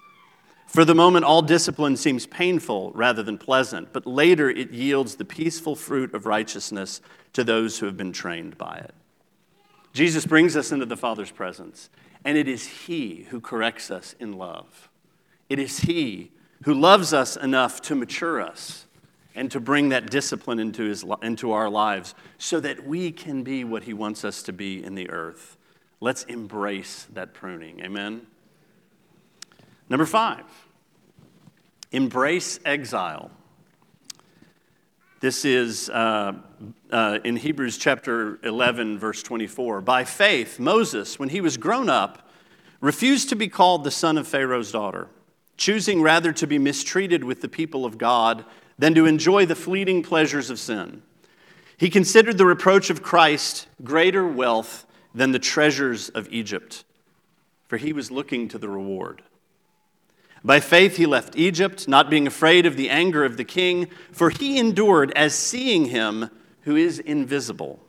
For 0.77 0.85
the 0.85 0.93
moment, 0.93 1.25
all 1.25 1.41
discipline 1.41 1.97
seems 1.97 2.27
painful 2.27 2.91
rather 2.93 3.23
than 3.23 3.39
pleasant, 3.39 3.91
but 3.93 4.05
later 4.05 4.47
it 4.47 4.69
yields 4.69 5.15
the 5.15 5.25
peaceful 5.25 5.75
fruit 5.75 6.13
of 6.13 6.27
righteousness 6.27 7.01
to 7.33 7.43
those 7.43 7.79
who 7.79 7.87
have 7.87 7.97
been 7.97 8.11
trained 8.11 8.59
by 8.59 8.75
it. 8.75 8.93
Jesus 9.91 10.27
brings 10.27 10.55
us 10.55 10.71
into 10.71 10.85
the 10.85 10.95
Father's 10.95 11.31
presence, 11.31 11.89
and 12.23 12.37
it 12.37 12.47
is 12.47 12.67
He 12.67 13.25
who 13.31 13.41
corrects 13.41 13.89
us 13.89 14.13
in 14.19 14.33
love. 14.33 14.87
It 15.49 15.57
is 15.57 15.79
He 15.79 16.29
who 16.63 16.75
loves 16.75 17.11
us 17.11 17.35
enough 17.35 17.81
to 17.81 17.95
mature 17.95 18.39
us 18.39 18.85
and 19.33 19.49
to 19.49 19.59
bring 19.59 19.89
that 19.89 20.11
discipline 20.11 20.59
into, 20.59 20.83
his, 20.83 21.03
into 21.23 21.53
our 21.53 21.71
lives 21.71 22.13
so 22.37 22.59
that 22.59 22.85
we 22.85 23.11
can 23.11 23.41
be 23.41 23.63
what 23.63 23.85
He 23.85 23.95
wants 23.95 24.23
us 24.23 24.43
to 24.43 24.53
be 24.53 24.83
in 24.83 24.93
the 24.93 25.09
earth. 25.09 25.57
Let's 26.01 26.21
embrace 26.25 27.07
that 27.13 27.33
pruning. 27.33 27.79
Amen? 27.79 28.27
Number 29.89 30.05
five, 30.05 30.43
embrace 31.91 32.59
exile. 32.65 33.31
This 35.19 35.45
is 35.45 35.89
uh, 35.89 36.33
uh, 36.91 37.19
in 37.23 37.37
Hebrews 37.37 37.77
chapter 37.77 38.39
11, 38.43 38.99
verse 38.99 39.23
24. 39.23 39.81
By 39.81 40.03
faith, 40.03 40.59
Moses, 40.59 41.17
when 41.17 41.29
he 41.29 41.41
was 41.41 41.57
grown 41.57 41.89
up, 41.89 42.29
refused 42.81 43.29
to 43.29 43.35
be 43.35 43.47
called 43.47 43.83
the 43.83 43.91
son 43.91 44.17
of 44.17 44.27
Pharaoh's 44.27 44.71
daughter, 44.71 45.07
choosing 45.55 46.03
rather 46.03 46.31
to 46.33 46.45
be 46.45 46.59
mistreated 46.59 47.23
with 47.23 47.41
the 47.41 47.49
people 47.49 47.83
of 47.83 47.97
God 47.97 48.45
than 48.77 48.93
to 48.93 49.05
enjoy 49.07 49.45
the 49.47 49.55
fleeting 49.55 50.03
pleasures 50.03 50.51
of 50.51 50.59
sin. 50.59 51.01
He 51.77 51.89
considered 51.89 52.37
the 52.37 52.45
reproach 52.45 52.89
of 52.89 53.01
Christ 53.01 53.67
greater 53.83 54.27
wealth 54.27 54.85
than 55.15 55.31
the 55.31 55.39
treasures 55.39 56.09
of 56.09 56.31
Egypt, 56.31 56.83
for 57.67 57.77
he 57.77 57.91
was 57.91 58.11
looking 58.11 58.47
to 58.49 58.59
the 58.59 58.69
reward. 58.69 59.23
By 60.47 60.61
faith, 60.61 60.95
he 60.95 61.05
left 61.05 61.35
Egypt, 61.35 61.89
not 61.89 62.09
being 62.09 62.25
afraid 62.25 62.65
of 62.65 62.77
the 62.77 62.89
anger 62.89 63.25
of 63.25 63.35
the 63.35 63.43
king, 63.43 63.89
for 64.13 64.29
he 64.29 64.57
endured 64.57 65.11
as 65.11 65.35
seeing 65.35 65.87
him 65.87 66.29
who 66.61 66.77
is 66.77 66.99
invisible. 66.99 67.81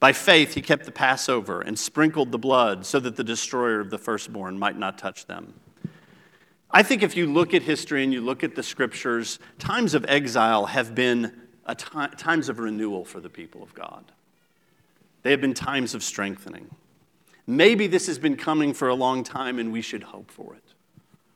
By 0.00 0.14
faith, 0.14 0.54
he 0.54 0.62
kept 0.62 0.86
the 0.86 0.92
Passover 0.92 1.60
and 1.60 1.78
sprinkled 1.78 2.32
the 2.32 2.38
blood 2.38 2.86
so 2.86 2.98
that 3.00 3.16
the 3.16 3.22
destroyer 3.22 3.80
of 3.80 3.90
the 3.90 3.98
firstborn 3.98 4.58
might 4.58 4.78
not 4.78 4.96
touch 4.96 5.26
them. 5.26 5.52
I 6.70 6.82
think 6.82 7.02
if 7.02 7.18
you 7.18 7.30
look 7.30 7.52
at 7.52 7.60
history 7.60 8.02
and 8.02 8.14
you 8.14 8.22
look 8.22 8.42
at 8.42 8.54
the 8.54 8.62
scriptures, 8.62 9.38
times 9.58 9.92
of 9.92 10.06
exile 10.08 10.64
have 10.64 10.94
been 10.94 11.38
times 11.76 12.48
of 12.48 12.60
renewal 12.60 13.04
for 13.04 13.20
the 13.20 13.28
people 13.28 13.62
of 13.62 13.74
God. 13.74 14.10
They 15.22 15.30
have 15.32 15.42
been 15.42 15.52
times 15.52 15.94
of 15.94 16.02
strengthening. 16.02 16.70
Maybe 17.46 17.88
this 17.88 18.06
has 18.06 18.18
been 18.18 18.38
coming 18.38 18.72
for 18.72 18.88
a 18.88 18.94
long 18.94 19.22
time 19.22 19.58
and 19.58 19.70
we 19.70 19.82
should 19.82 20.04
hope 20.04 20.30
for 20.30 20.54
it. 20.54 20.71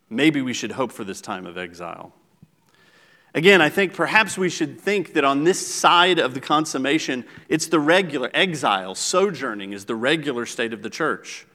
Maybe 0.09 0.41
we 0.41 0.53
should 0.53 0.73
hope 0.73 0.93
for 0.93 1.05
this 1.05 1.21
time 1.21 1.47
of 1.47 1.59
exile. 1.59 2.13
Again, 3.35 3.61
I 3.61 3.69
think 3.69 3.93
perhaps 3.93 4.39
we 4.39 4.49
should 4.49 4.81
think 4.81 5.13
that 5.13 5.25
on 5.25 5.45
this 5.45 5.75
side 5.75 6.19
of 6.19 6.33
the 6.33 6.41
consummation, 6.41 7.25
it's 7.49 7.67
the 7.67 7.81
regular 7.81 8.31
exile, 8.33 8.95
sojourning 8.95 9.75
is 9.75 9.85
the 9.85 9.95
regular 9.95 10.47
state 10.47 10.73
of 10.73 10.83
the 10.83 10.89
church. 10.89 11.47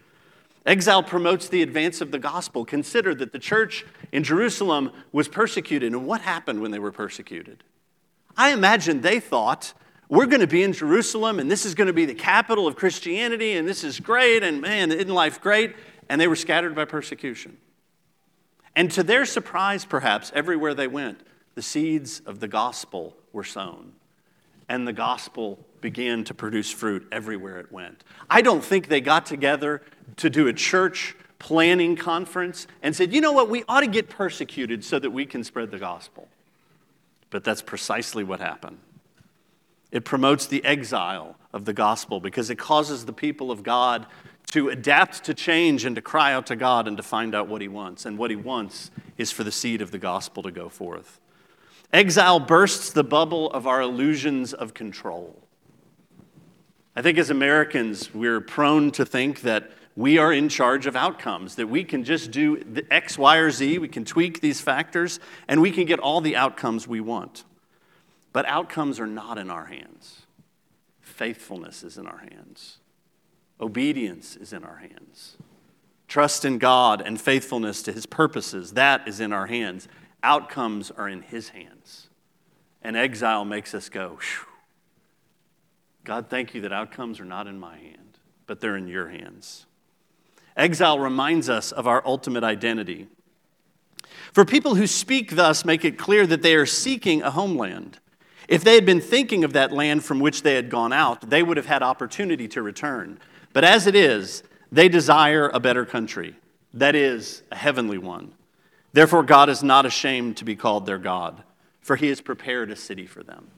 Exile 0.63 1.01
promotes 1.01 1.49
the 1.49 1.63
advance 1.63 2.01
of 2.01 2.11
the 2.11 2.19
gospel. 2.19 2.65
Consider 2.65 3.15
that 3.15 3.31
the 3.31 3.39
church 3.39 3.83
in 4.11 4.23
Jerusalem 4.23 4.91
was 5.11 5.27
persecuted. 5.27 5.91
And 5.91 6.05
what 6.05 6.21
happened 6.21 6.61
when 6.61 6.69
they 6.69 6.77
were 6.77 6.91
persecuted? 6.91 7.63
I 8.37 8.53
imagine 8.53 9.01
they 9.01 9.19
thought, 9.19 9.73
we're 10.07 10.27
going 10.27 10.41
to 10.41 10.47
be 10.47 10.61
in 10.61 10.73
Jerusalem 10.73 11.39
and 11.39 11.49
this 11.49 11.65
is 11.65 11.73
going 11.73 11.87
to 11.87 11.93
be 11.93 12.05
the 12.05 12.13
capital 12.13 12.67
of 12.67 12.75
Christianity 12.75 13.53
and 13.53 13.67
this 13.67 13.83
is 13.83 13.99
great 13.99 14.43
and 14.43 14.61
man, 14.61 14.91
isn't 14.91 15.09
life 15.09 15.41
great? 15.41 15.75
And 16.09 16.21
they 16.21 16.27
were 16.27 16.35
scattered 16.35 16.75
by 16.75 16.85
persecution. 16.85 17.57
And 18.75 18.91
to 18.91 19.03
their 19.03 19.25
surprise, 19.25 19.85
perhaps, 19.85 20.31
everywhere 20.33 20.73
they 20.73 20.87
went, 20.87 21.21
the 21.55 21.61
seeds 21.61 22.21
of 22.25 22.39
the 22.39 22.47
gospel 22.47 23.15
were 23.33 23.43
sown. 23.43 23.93
And 24.69 24.87
the 24.87 24.93
gospel 24.93 25.59
began 25.81 26.23
to 26.25 26.33
produce 26.33 26.71
fruit 26.71 27.07
everywhere 27.11 27.59
it 27.59 27.71
went. 27.71 28.03
I 28.29 28.41
don't 28.41 28.63
think 28.63 28.87
they 28.87 29.01
got 29.01 29.25
together 29.25 29.81
to 30.17 30.29
do 30.29 30.47
a 30.47 30.53
church 30.53 31.15
planning 31.39 31.95
conference 31.95 32.67
and 32.81 32.95
said, 32.95 33.11
you 33.11 33.19
know 33.19 33.31
what, 33.31 33.49
we 33.49 33.63
ought 33.67 33.81
to 33.81 33.87
get 33.87 34.09
persecuted 34.09 34.83
so 34.85 34.99
that 34.99 35.09
we 35.09 35.25
can 35.25 35.43
spread 35.43 35.71
the 35.71 35.79
gospel. 35.79 36.27
But 37.31 37.43
that's 37.43 37.61
precisely 37.61 38.23
what 38.23 38.39
happened. 38.39 38.77
It 39.91 40.05
promotes 40.05 40.45
the 40.45 40.63
exile 40.63 41.35
of 41.51 41.65
the 41.65 41.73
gospel 41.73 42.19
because 42.19 42.49
it 42.49 42.55
causes 42.55 43.05
the 43.05 43.13
people 43.13 43.51
of 43.51 43.63
God 43.63 44.05
to 44.51 44.69
adapt 44.69 45.23
to 45.25 45.33
change 45.33 45.85
and 45.85 45.95
to 45.95 46.01
cry 46.01 46.33
out 46.33 46.45
to 46.47 46.55
God 46.55 46.87
and 46.87 46.97
to 46.97 47.03
find 47.03 47.33
out 47.33 47.47
what 47.47 47.61
He 47.61 47.67
wants. 47.67 48.05
And 48.05 48.17
what 48.17 48.29
He 48.29 48.35
wants 48.35 48.91
is 49.17 49.31
for 49.31 49.43
the 49.43 49.51
seed 49.51 49.81
of 49.81 49.91
the 49.91 49.97
gospel 49.97 50.43
to 50.43 50.51
go 50.51 50.69
forth. 50.69 51.19
Exile 51.91 52.39
bursts 52.39 52.91
the 52.91 53.03
bubble 53.03 53.51
of 53.51 53.67
our 53.67 53.81
illusions 53.81 54.53
of 54.53 54.73
control. 54.73 55.37
I 56.95 57.01
think 57.01 57.17
as 57.17 57.29
Americans, 57.29 58.13
we're 58.13 58.41
prone 58.41 58.91
to 58.91 59.05
think 59.05 59.41
that 59.41 59.71
we 59.95 60.17
are 60.17 60.31
in 60.31 60.49
charge 60.49 60.85
of 60.85 60.95
outcomes, 60.95 61.55
that 61.55 61.67
we 61.67 61.83
can 61.83 62.03
just 62.03 62.31
do 62.31 62.63
X, 62.89 63.17
Y, 63.17 63.37
or 63.37 63.51
Z, 63.51 63.77
we 63.77 63.87
can 63.87 64.05
tweak 64.05 64.41
these 64.41 64.61
factors, 64.61 65.19
and 65.47 65.61
we 65.61 65.71
can 65.71 65.85
get 65.85 65.99
all 65.99 66.21
the 66.21 66.35
outcomes 66.35 66.87
we 66.87 67.01
want. 67.01 67.43
But 68.33 68.45
outcomes 68.45 68.99
are 68.99 69.07
not 69.07 69.37
in 69.37 69.49
our 69.49 69.65
hands. 69.65 70.21
Faithfulness 71.01 71.83
is 71.83 71.97
in 71.97 72.07
our 72.07 72.19
hands, 72.19 72.77
obedience 73.61 74.35
is 74.35 74.53
in 74.53 74.63
our 74.63 74.77
hands. 74.77 75.37
Trust 76.07 76.43
in 76.43 76.57
God 76.57 77.01
and 77.01 77.21
faithfulness 77.21 77.81
to 77.83 77.93
his 77.93 78.05
purposes, 78.05 78.73
that 78.73 79.07
is 79.07 79.19
in 79.19 79.31
our 79.31 79.47
hands. 79.47 79.87
Outcomes 80.23 80.91
are 80.91 81.07
in 81.07 81.21
his 81.21 81.49
hands. 81.49 82.09
And 82.81 82.97
exile 82.97 83.45
makes 83.45 83.73
us 83.73 83.89
go, 83.89 84.19
God, 86.03 86.29
thank 86.29 86.53
you 86.53 86.61
that 86.61 86.73
outcomes 86.73 87.19
are 87.19 87.25
not 87.25 87.47
in 87.47 87.59
my 87.59 87.77
hand, 87.77 88.17
but 88.47 88.59
they're 88.59 88.75
in 88.75 88.87
your 88.87 89.09
hands. 89.09 89.67
Exile 90.57 90.99
reminds 90.99 91.49
us 91.49 91.71
of 91.71 91.87
our 91.87 92.01
ultimate 92.05 92.43
identity. 92.43 93.07
For 94.33 94.43
people 94.43 94.75
who 94.75 94.87
speak 94.87 95.35
thus, 95.35 95.63
make 95.63 95.85
it 95.85 95.97
clear 95.97 96.25
that 96.27 96.41
they 96.41 96.55
are 96.55 96.65
seeking 96.65 97.21
a 97.21 97.31
homeland. 97.31 97.99
If 98.47 98.63
they 98.63 98.75
had 98.75 98.85
been 98.85 98.99
thinking 98.99 99.43
of 99.43 99.53
that 99.53 99.71
land 99.71 100.03
from 100.03 100.19
which 100.19 100.41
they 100.41 100.55
had 100.55 100.69
gone 100.69 100.91
out, 100.91 101.29
they 101.29 101.43
would 101.43 101.57
have 101.57 101.67
had 101.67 101.83
opportunity 101.83 102.47
to 102.49 102.61
return. 102.61 103.19
But 103.53 103.63
as 103.63 103.87
it 103.87 103.95
is, 103.95 104.43
they 104.71 104.87
desire 104.89 105.49
a 105.49 105.59
better 105.59 105.85
country, 105.85 106.35
that 106.73 106.95
is, 106.95 107.43
a 107.51 107.55
heavenly 107.55 107.97
one. 107.97 108.33
Therefore, 108.93 109.23
God 109.23 109.49
is 109.49 109.63
not 109.63 109.85
ashamed 109.85 110.37
to 110.37 110.45
be 110.45 110.55
called 110.55 110.85
their 110.85 110.97
God, 110.97 111.43
for 111.81 111.95
he 111.95 112.07
has 112.07 112.21
prepared 112.21 112.71
a 112.71 112.75
city 112.75 113.05
for 113.05 113.23
them. 113.23 113.49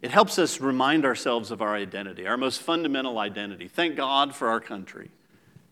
It 0.00 0.10
helps 0.10 0.38
us 0.38 0.60
remind 0.60 1.04
ourselves 1.04 1.50
of 1.50 1.62
our 1.62 1.74
identity, 1.74 2.26
our 2.26 2.36
most 2.36 2.60
fundamental 2.60 3.18
identity. 3.18 3.68
Thank 3.68 3.96
God 3.96 4.34
for 4.34 4.48
our 4.48 4.60
country 4.60 5.10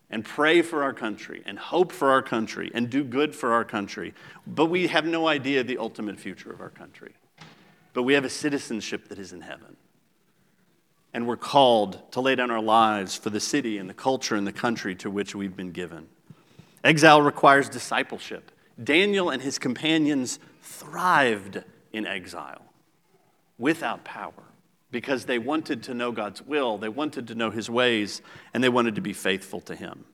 and 0.09 0.23
pray 0.23 0.61
for 0.61 0.83
our 0.83 0.93
country 0.93 1.41
and 1.45 1.59
hope 1.59 1.91
for 1.91 2.11
our 2.11 2.21
country 2.21 2.71
and 2.73 2.89
do 2.89 3.03
good 3.03 3.35
for 3.35 3.53
our 3.53 3.65
country. 3.65 4.13
But 4.47 4.67
we 4.67 4.87
have 4.87 5.05
no 5.05 5.27
idea 5.27 5.63
the 5.63 5.77
ultimate 5.77 6.19
future 6.19 6.51
of 6.51 6.61
our 6.61 6.69
country. 6.69 7.13
But 7.93 8.03
we 8.03 8.13
have 8.13 8.25
a 8.25 8.29
citizenship 8.29 9.09
that 9.09 9.19
is 9.19 9.33
in 9.33 9.41
heaven. 9.41 9.75
And 11.13 11.27
we're 11.27 11.37
called 11.37 12.11
to 12.11 12.21
lay 12.21 12.35
down 12.35 12.51
our 12.51 12.61
lives 12.61 13.15
for 13.15 13.29
the 13.29 13.39
city 13.39 13.77
and 13.77 13.89
the 13.89 13.93
culture 13.93 14.35
and 14.35 14.47
the 14.47 14.53
country 14.53 14.95
to 14.95 15.09
which 15.09 15.35
we've 15.35 15.55
been 15.55 15.71
given. 15.71 16.07
Exile 16.83 17.21
requires 17.21 17.69
discipleship. 17.69 18.51
Daniel 18.81 19.29
and 19.29 19.41
his 19.41 19.59
companions 19.59 20.39
thrived 20.61 21.63
in 21.91 22.07
exile 22.07 22.63
without 23.57 24.03
power 24.03 24.43
because 24.91 25.25
they 25.25 25.39
wanted 25.39 25.83
to 25.83 25.93
know 25.93 26.11
God's 26.11 26.41
will, 26.41 26.77
they 26.77 26.89
wanted 26.89 27.27
to 27.29 27.35
know 27.35 27.49
His 27.49 27.69
ways, 27.69 28.21
and 28.53 28.63
they 28.63 28.69
wanted 28.69 28.95
to 28.95 29.01
be 29.01 29.13
faithful 29.13 29.61
to 29.61 29.75
Him. 29.75 30.05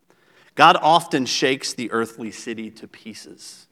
God 0.56 0.78
often 0.80 1.26
shakes 1.26 1.74
the 1.74 1.92
earthly 1.92 2.32
city 2.32 2.72
to 2.72 2.88
pieces 2.88 3.68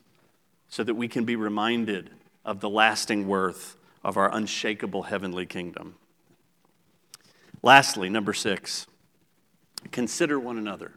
so 0.67 0.83
that 0.83 0.95
we 0.95 1.07
can 1.07 1.25
be 1.25 1.35
reminded 1.35 2.09
of 2.43 2.59
the 2.59 2.69
lasting 2.69 3.27
worth 3.27 3.77
of 4.03 4.17
our 4.17 4.33
unshakable 4.33 5.03
heavenly 5.03 5.45
kingdom. 5.45 5.95
Lastly, 7.65 8.09
number 8.09 8.31
six, 8.31 8.85
consider 9.91 10.39
one 10.39 10.59
another. 10.59 10.91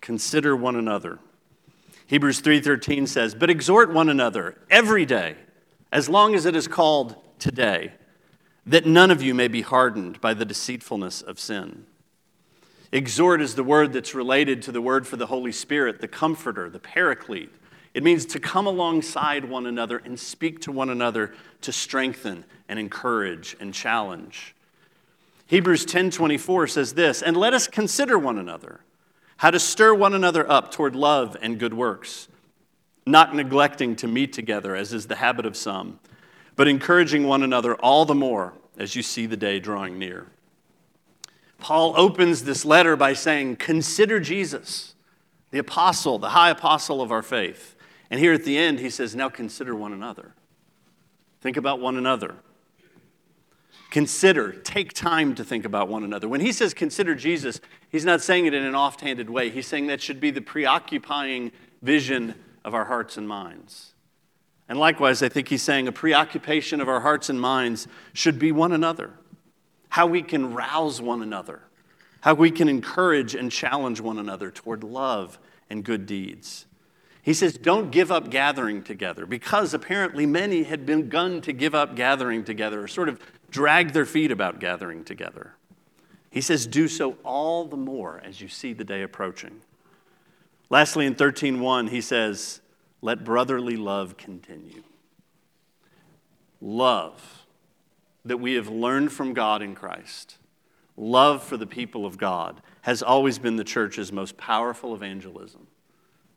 Consider 0.00 0.56
one 0.56 0.74
another. 0.74 1.20
Hebrews 2.08 2.40
3:13 2.40 3.06
says, 3.06 3.36
"But 3.36 3.50
exhort 3.50 3.92
one 3.92 4.08
another 4.08 4.58
every 4.68 5.06
day, 5.06 5.36
as 5.92 6.08
long 6.08 6.34
as 6.34 6.44
it 6.44 6.56
is 6.56 6.66
called 6.66 7.14
today, 7.38 7.92
that 8.66 8.84
none 8.84 9.12
of 9.12 9.22
you 9.22 9.32
may 9.32 9.46
be 9.46 9.62
hardened 9.62 10.20
by 10.20 10.34
the 10.34 10.44
deceitfulness 10.44 11.22
of 11.22 11.38
sin. 11.38 11.86
Exhort 12.90 13.40
is 13.40 13.54
the 13.54 13.62
word 13.62 13.92
that's 13.92 14.12
related 14.12 14.60
to 14.62 14.72
the 14.72 14.80
word 14.80 15.06
for 15.06 15.16
the 15.16 15.26
Holy 15.26 15.52
Spirit, 15.52 16.00
the 16.00 16.08
comforter, 16.08 16.68
the 16.68 16.80
paraclete. 16.80 17.54
It 17.94 18.02
means 18.02 18.26
to 18.26 18.40
come 18.40 18.66
alongside 18.66 19.44
one 19.44 19.66
another 19.66 19.98
and 19.98 20.18
speak 20.18 20.60
to 20.62 20.72
one 20.72 20.90
another 20.90 21.32
to 21.60 21.70
strengthen 21.70 22.44
and 22.68 22.80
encourage 22.80 23.54
and 23.60 23.72
challenge. 23.72 24.53
Hebrews 25.46 25.84
10:24 25.84 26.66
says 26.66 26.94
this, 26.94 27.22
"And 27.22 27.36
let 27.36 27.52
us 27.52 27.68
consider 27.68 28.18
one 28.18 28.38
another, 28.38 28.80
how 29.38 29.50
to 29.50 29.60
stir 29.60 29.94
one 29.94 30.14
another 30.14 30.50
up 30.50 30.70
toward 30.70 30.96
love 30.96 31.36
and 31.42 31.58
good 31.58 31.74
works, 31.74 32.28
not 33.06 33.34
neglecting 33.34 33.94
to 33.96 34.08
meet 34.08 34.32
together 34.32 34.74
as 34.74 34.92
is 34.92 35.06
the 35.06 35.16
habit 35.16 35.44
of 35.44 35.56
some, 35.56 36.00
but 36.56 36.66
encouraging 36.66 37.26
one 37.26 37.42
another 37.42 37.74
all 37.76 38.04
the 38.04 38.14
more 38.14 38.54
as 38.78 38.96
you 38.96 39.02
see 39.02 39.26
the 39.26 39.36
day 39.36 39.60
drawing 39.60 39.98
near." 39.98 40.28
Paul 41.58 41.94
opens 41.96 42.44
this 42.44 42.64
letter 42.64 42.96
by 42.96 43.12
saying, 43.12 43.56
"Consider 43.56 44.20
Jesus, 44.20 44.94
the 45.50 45.58
apostle, 45.58 46.18
the 46.18 46.30
high 46.30 46.50
apostle 46.50 47.00
of 47.02 47.12
our 47.12 47.22
faith." 47.22 47.76
And 48.10 48.20
here 48.20 48.32
at 48.32 48.44
the 48.44 48.58
end 48.58 48.80
he 48.80 48.90
says, 48.90 49.14
"Now 49.14 49.28
consider 49.28 49.74
one 49.74 49.92
another." 49.92 50.34
Think 51.40 51.56
about 51.56 51.80
one 51.80 51.96
another. 51.96 52.36
Consider, 53.94 54.50
take 54.50 54.92
time 54.92 55.36
to 55.36 55.44
think 55.44 55.64
about 55.64 55.86
one 55.86 56.02
another. 56.02 56.28
When 56.28 56.40
he 56.40 56.50
says 56.50 56.74
consider 56.74 57.14
Jesus, 57.14 57.60
he's 57.90 58.04
not 58.04 58.20
saying 58.20 58.46
it 58.46 58.52
in 58.52 58.64
an 58.64 58.74
offhanded 58.74 59.30
way. 59.30 59.50
He's 59.50 59.68
saying 59.68 59.86
that 59.86 60.02
should 60.02 60.18
be 60.18 60.32
the 60.32 60.40
preoccupying 60.40 61.52
vision 61.80 62.34
of 62.64 62.74
our 62.74 62.86
hearts 62.86 63.16
and 63.16 63.28
minds. 63.28 63.94
And 64.68 64.80
likewise, 64.80 65.22
I 65.22 65.28
think 65.28 65.46
he's 65.46 65.62
saying 65.62 65.86
a 65.86 65.92
preoccupation 65.92 66.80
of 66.80 66.88
our 66.88 67.02
hearts 67.02 67.28
and 67.28 67.40
minds 67.40 67.86
should 68.14 68.36
be 68.36 68.50
one 68.50 68.72
another. 68.72 69.12
How 69.90 70.08
we 70.08 70.22
can 70.22 70.52
rouse 70.52 71.00
one 71.00 71.22
another, 71.22 71.60
how 72.22 72.34
we 72.34 72.50
can 72.50 72.68
encourage 72.68 73.36
and 73.36 73.48
challenge 73.48 74.00
one 74.00 74.18
another 74.18 74.50
toward 74.50 74.82
love 74.82 75.38
and 75.70 75.84
good 75.84 76.04
deeds. 76.04 76.66
He 77.24 77.32
says, 77.32 77.56
Don't 77.56 77.90
give 77.90 78.12
up 78.12 78.28
gathering 78.28 78.82
together, 78.82 79.24
because 79.24 79.72
apparently 79.72 80.26
many 80.26 80.64
had 80.64 80.84
begun 80.84 81.40
to 81.42 81.52
give 81.52 81.74
up 81.74 81.96
gathering 81.96 82.44
together, 82.44 82.82
or 82.82 82.88
sort 82.88 83.08
of 83.08 83.18
drag 83.54 83.92
their 83.92 84.04
feet 84.04 84.32
about 84.32 84.58
gathering 84.58 85.04
together. 85.04 85.54
He 86.28 86.40
says, 86.40 86.66
Do 86.66 86.88
so 86.88 87.16
all 87.22 87.64
the 87.64 87.76
more 87.76 88.20
as 88.24 88.40
you 88.40 88.48
see 88.48 88.72
the 88.72 88.82
day 88.82 89.02
approaching. 89.02 89.60
Lastly, 90.70 91.06
in 91.06 91.14
13:1, 91.14 91.88
he 91.88 92.00
says, 92.00 92.60
Let 93.00 93.22
brotherly 93.22 93.76
love 93.76 94.16
continue. 94.16 94.82
Love 96.60 97.46
that 98.24 98.38
we 98.38 98.54
have 98.54 98.68
learned 98.68 99.12
from 99.12 99.34
God 99.34 99.62
in 99.62 99.76
Christ, 99.76 100.38
love 100.96 101.40
for 101.40 101.56
the 101.56 101.66
people 101.66 102.04
of 102.04 102.18
God, 102.18 102.60
has 102.80 103.04
always 103.04 103.38
been 103.38 103.54
the 103.54 103.62
church's 103.62 104.10
most 104.10 104.36
powerful 104.36 104.96
evangelism, 104.96 105.68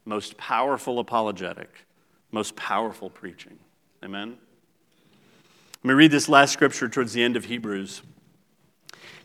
most 0.05 0.37
powerful 0.37 0.99
apologetic, 0.99 1.87
most 2.31 2.55
powerful 2.55 3.09
preaching. 3.09 3.57
Amen? 4.03 4.37
Let 5.87 5.93
me 5.93 5.99
read 5.99 6.11
this 6.11 6.27
last 6.27 6.51
scripture 6.51 6.89
towards 6.89 7.13
the 7.13 7.23
end 7.23 7.37
of 7.37 7.45
Hebrews. 7.45 8.01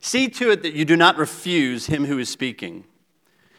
See 0.00 0.28
to 0.28 0.52
it 0.52 0.62
that 0.62 0.74
you 0.74 0.84
do 0.84 0.96
not 0.96 1.16
refuse 1.16 1.86
him 1.86 2.04
who 2.04 2.20
is 2.20 2.28
speaking. 2.28 2.84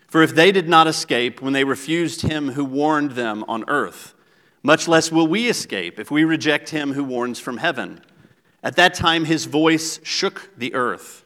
For 0.08 0.24
if 0.24 0.34
they 0.34 0.54
did 0.54 0.70
not 0.70 0.88
escape 0.88 1.42
when 1.42 1.52
they 1.52 1.66
refused 1.66 2.22
him 2.22 2.52
who 2.52 2.64
warned 2.64 3.12
them 3.12 3.44
on 3.50 3.66
earth, 3.68 4.14
much 4.64 4.88
less 4.88 5.12
will 5.12 5.28
we 5.28 5.50
escape 5.50 6.00
if 6.00 6.12
we 6.12 6.24
reject 6.24 6.70
him 6.70 6.94
who 6.94 7.04
warns 7.04 7.40
from 7.40 7.58
heaven. 7.58 8.00
At 8.64 8.78
that 8.78 8.94
time 8.94 9.26
his 9.26 9.48
voice 9.48 10.00
shook 10.04 10.50
the 10.58 10.74
earth, 10.74 11.26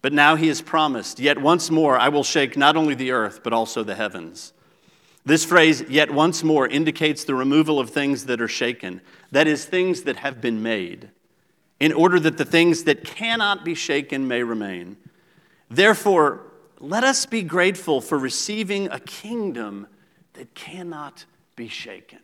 but 0.00 0.14
now 0.14 0.34
he 0.34 0.48
has 0.48 0.62
promised, 0.62 1.20
Yet 1.20 1.42
once 1.42 1.70
more 1.70 1.98
I 1.98 2.08
will 2.08 2.24
shake 2.24 2.56
not 2.56 2.74
only 2.74 2.94
the 2.94 3.10
earth, 3.10 3.42
but 3.44 3.52
also 3.52 3.84
the 3.84 3.96
heavens. 3.96 4.54
This 5.26 5.44
phrase, 5.44 5.82
yet 5.90 6.10
once 6.10 6.42
more, 6.42 6.66
indicates 6.66 7.24
the 7.24 7.34
removal 7.34 7.78
of 7.78 7.90
things 7.90 8.24
that 8.24 8.40
are 8.40 8.48
shaken, 8.48 9.02
that 9.30 9.46
is, 9.46 9.66
things 9.66 10.04
that 10.04 10.16
have 10.16 10.40
been 10.40 10.62
made, 10.62 11.10
in 11.80 11.92
order 11.92 12.18
that 12.20 12.36
the 12.38 12.44
things 12.44 12.84
that 12.84 13.04
cannot 13.04 13.64
be 13.64 13.74
shaken 13.74 14.26
may 14.26 14.42
remain. 14.42 14.96
Therefore, 15.70 16.42
let 16.80 17.04
us 17.04 17.26
be 17.26 17.42
grateful 17.42 18.00
for 18.00 18.18
receiving 18.18 18.88
a 18.90 19.00
kingdom 19.00 19.86
that 20.34 20.54
cannot 20.54 21.24
be 21.56 21.68
shaken. 21.68 22.20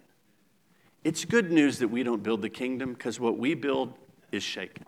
It's 1.02 1.24
good 1.24 1.52
news 1.52 1.78
that 1.80 1.88
we 1.88 2.02
don't 2.02 2.22
build 2.22 2.42
the 2.42 2.48
kingdom 2.48 2.94
because 2.94 3.20
what 3.20 3.38
we 3.38 3.54
build 3.54 3.92
is 4.32 4.42
shaken. 4.42 4.86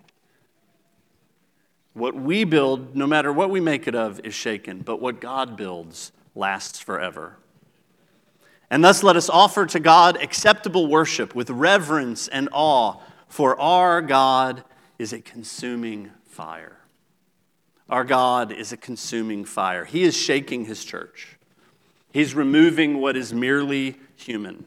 What 1.92 2.14
we 2.14 2.44
build, 2.44 2.94
no 2.94 3.06
matter 3.06 3.32
what 3.32 3.50
we 3.50 3.60
make 3.60 3.86
it 3.86 3.94
of, 3.94 4.20
is 4.24 4.34
shaken, 4.34 4.80
but 4.80 5.00
what 5.00 5.20
God 5.20 5.56
builds 5.56 6.12
lasts 6.34 6.78
forever. 6.78 7.36
And 8.70 8.84
thus 8.84 9.02
let 9.02 9.16
us 9.16 9.30
offer 9.30 9.66
to 9.66 9.80
God 9.80 10.16
acceptable 10.22 10.88
worship 10.88 11.34
with 11.34 11.50
reverence 11.50 12.28
and 12.28 12.48
awe, 12.52 12.96
for 13.28 13.58
our 13.60 14.02
God 14.02 14.64
is 14.98 15.12
a 15.12 15.20
consuming 15.20 16.10
fire. 16.24 16.78
Our 17.88 18.04
God 18.04 18.52
is 18.52 18.72
a 18.72 18.76
consuming 18.76 19.44
fire. 19.44 19.84
He 19.84 20.02
is 20.02 20.16
shaking 20.16 20.64
his 20.64 20.84
church, 20.84 21.36
He's 22.12 22.34
removing 22.34 23.00
what 23.00 23.16
is 23.16 23.34
merely 23.34 23.96
human. 24.16 24.66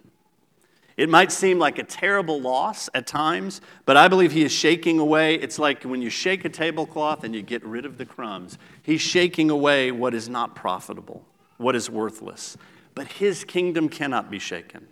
It 0.97 1.09
might 1.09 1.31
seem 1.31 1.59
like 1.59 1.79
a 1.79 1.83
terrible 1.83 2.41
loss 2.41 2.89
at 2.93 3.07
times, 3.07 3.61
but 3.85 3.95
I 3.95 4.09
believe 4.09 4.33
he 4.33 4.43
is 4.43 4.51
shaking 4.51 4.99
away. 4.99 5.35
It's 5.35 5.57
like 5.57 5.83
when 5.83 6.01
you 6.01 6.09
shake 6.09 6.43
a 6.43 6.49
tablecloth 6.49 7.23
and 7.23 7.33
you 7.33 7.41
get 7.41 7.63
rid 7.63 7.85
of 7.85 7.97
the 7.97 8.05
crumbs. 8.05 8.57
He's 8.83 8.99
shaking 8.99 9.49
away 9.49 9.93
what 9.93 10.13
is 10.13 10.27
not 10.27 10.55
profitable, 10.55 11.25
what 11.55 11.73
is 11.73 11.89
worthless 11.89 12.57
but 12.99 13.07
his 13.13 13.45
kingdom 13.45 13.87
cannot 13.87 14.29
be 14.29 14.39
shaken. 14.39 14.85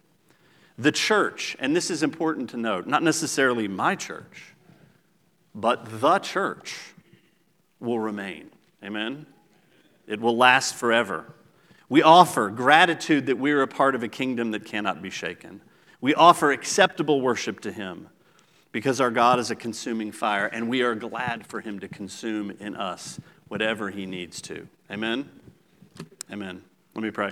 The 0.77 0.91
church, 0.91 1.55
and 1.59 1.75
this 1.75 1.89
is 1.89 2.03
important 2.03 2.51
to 2.51 2.57
note, 2.57 2.85
not 2.85 3.01
necessarily 3.01 3.67
my 3.67 3.95
church, 3.95 4.53
but 5.55 6.01
the 6.01 6.19
church 6.19 6.93
will 7.79 7.99
remain. 7.99 8.51
Amen? 8.83 9.25
It 10.05 10.21
will 10.21 10.37
last 10.37 10.75
forever. 10.75 11.33
We 11.89 12.03
offer 12.03 12.49
gratitude 12.49 13.25
that 13.27 13.37
we 13.37 13.51
are 13.51 13.61
a 13.61 13.67
part 13.67 13.95
of 13.95 14.03
a 14.03 14.07
kingdom 14.07 14.51
that 14.51 14.65
cannot 14.65 15.01
be 15.01 15.09
shaken. 15.09 15.61
We 15.99 16.13
offer 16.13 16.51
acceptable 16.51 17.21
worship 17.21 17.59
to 17.61 17.71
Him 17.71 18.09
because 18.71 19.01
our 19.01 19.09
God 19.09 19.39
is 19.39 19.49
a 19.49 19.55
consuming 19.55 20.11
fire, 20.11 20.45
and 20.45 20.69
we 20.69 20.83
are 20.83 20.93
glad 20.93 21.47
for 21.47 21.61
Him 21.61 21.79
to 21.79 21.87
consume 21.87 22.51
in 22.59 22.75
us 22.75 23.19
whatever 23.47 23.89
He 23.89 24.05
needs 24.05 24.41
to. 24.43 24.67
Amen? 24.91 25.29
Amen. 26.31 26.61
Let 26.93 27.03
me 27.03 27.11
pray. 27.11 27.31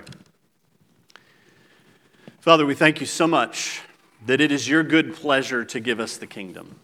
Father, 2.46 2.64
we 2.64 2.76
thank 2.76 3.00
you 3.00 3.08
so 3.08 3.26
much 3.26 3.82
that 4.24 4.40
it 4.40 4.52
is 4.52 4.68
your 4.68 4.84
good 4.84 5.16
pleasure 5.16 5.64
to 5.64 5.80
give 5.80 5.98
us 5.98 6.16
the 6.16 6.28
kingdom. 6.28 6.78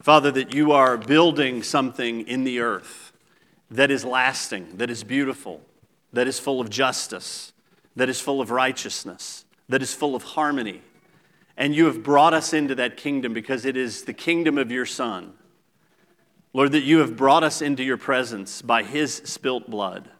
Father, 0.00 0.30
that 0.30 0.54
you 0.54 0.70
are 0.70 0.96
building 0.96 1.64
something 1.64 2.20
in 2.28 2.44
the 2.44 2.60
earth 2.60 3.10
that 3.68 3.90
is 3.90 4.04
lasting, 4.04 4.76
that 4.76 4.90
is 4.90 5.02
beautiful, 5.02 5.60
that 6.12 6.28
is 6.28 6.38
full 6.38 6.60
of 6.60 6.70
justice, 6.70 7.52
that 7.96 8.08
is 8.08 8.20
full 8.20 8.40
of 8.40 8.52
righteousness, 8.52 9.44
that 9.68 9.82
is 9.82 9.92
full 9.92 10.14
of 10.14 10.22
harmony. 10.22 10.82
And 11.56 11.74
you 11.74 11.86
have 11.86 12.04
brought 12.04 12.32
us 12.32 12.52
into 12.52 12.76
that 12.76 12.96
kingdom 12.96 13.34
because 13.34 13.64
it 13.64 13.76
is 13.76 14.04
the 14.04 14.14
kingdom 14.14 14.56
of 14.56 14.70
your 14.70 14.86
Son. 14.86 15.32
Lord, 16.52 16.70
that 16.70 16.84
you 16.84 16.98
have 16.98 17.16
brought 17.16 17.42
us 17.42 17.60
into 17.60 17.82
your 17.82 17.98
presence 17.98 18.62
by 18.62 18.84
his 18.84 19.16
spilt 19.24 19.68
blood 19.68 20.10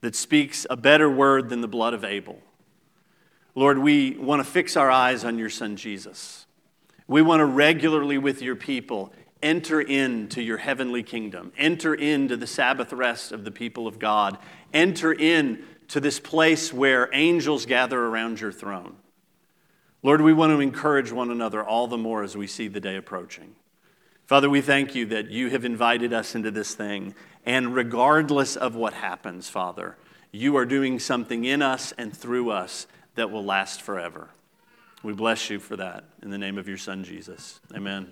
that 0.00 0.16
speaks 0.16 0.66
a 0.70 0.76
better 0.78 1.10
word 1.10 1.50
than 1.50 1.60
the 1.60 1.68
blood 1.68 1.92
of 1.92 2.02
Abel. 2.02 2.40
Lord, 3.58 3.78
we 3.78 4.12
want 4.12 4.38
to 4.38 4.48
fix 4.48 4.76
our 4.76 4.88
eyes 4.88 5.24
on 5.24 5.36
your 5.36 5.50
son 5.50 5.74
Jesus. 5.74 6.46
We 7.08 7.22
want 7.22 7.40
to 7.40 7.44
regularly, 7.44 8.16
with 8.16 8.40
your 8.40 8.54
people, 8.54 9.12
enter 9.42 9.80
into 9.80 10.40
your 10.40 10.58
heavenly 10.58 11.02
kingdom, 11.02 11.52
enter 11.58 11.92
into 11.92 12.36
the 12.36 12.46
Sabbath 12.46 12.92
rest 12.92 13.32
of 13.32 13.44
the 13.44 13.50
people 13.50 13.88
of 13.88 13.98
God, 13.98 14.38
enter 14.72 15.12
in 15.12 15.64
to 15.88 15.98
this 15.98 16.20
place 16.20 16.72
where 16.72 17.10
angels 17.12 17.66
gather 17.66 17.98
around 17.98 18.40
your 18.40 18.52
throne. 18.52 18.94
Lord, 20.04 20.20
we 20.20 20.32
want 20.32 20.52
to 20.52 20.60
encourage 20.60 21.10
one 21.10 21.32
another 21.32 21.64
all 21.64 21.88
the 21.88 21.98
more 21.98 22.22
as 22.22 22.36
we 22.36 22.46
see 22.46 22.68
the 22.68 22.78
day 22.78 22.94
approaching. 22.94 23.56
Father, 24.24 24.48
we 24.48 24.60
thank 24.60 24.94
you 24.94 25.04
that 25.06 25.32
you 25.32 25.50
have 25.50 25.64
invited 25.64 26.12
us 26.12 26.36
into 26.36 26.52
this 26.52 26.76
thing. 26.76 27.12
And 27.44 27.74
regardless 27.74 28.54
of 28.54 28.76
what 28.76 28.92
happens, 28.92 29.48
Father, 29.48 29.96
you 30.30 30.56
are 30.56 30.64
doing 30.64 31.00
something 31.00 31.44
in 31.44 31.60
us 31.60 31.92
and 31.98 32.16
through 32.16 32.50
us 32.50 32.86
that 33.18 33.30
will 33.30 33.44
last 33.44 33.82
forever. 33.82 34.28
We 35.02 35.12
bless 35.12 35.50
you 35.50 35.58
for 35.58 35.76
that 35.76 36.04
in 36.22 36.30
the 36.30 36.38
name 36.38 36.58
of 36.58 36.66
your 36.66 36.76
Son, 36.76 37.04
Jesus. 37.04 37.60
Amen. 37.74 38.08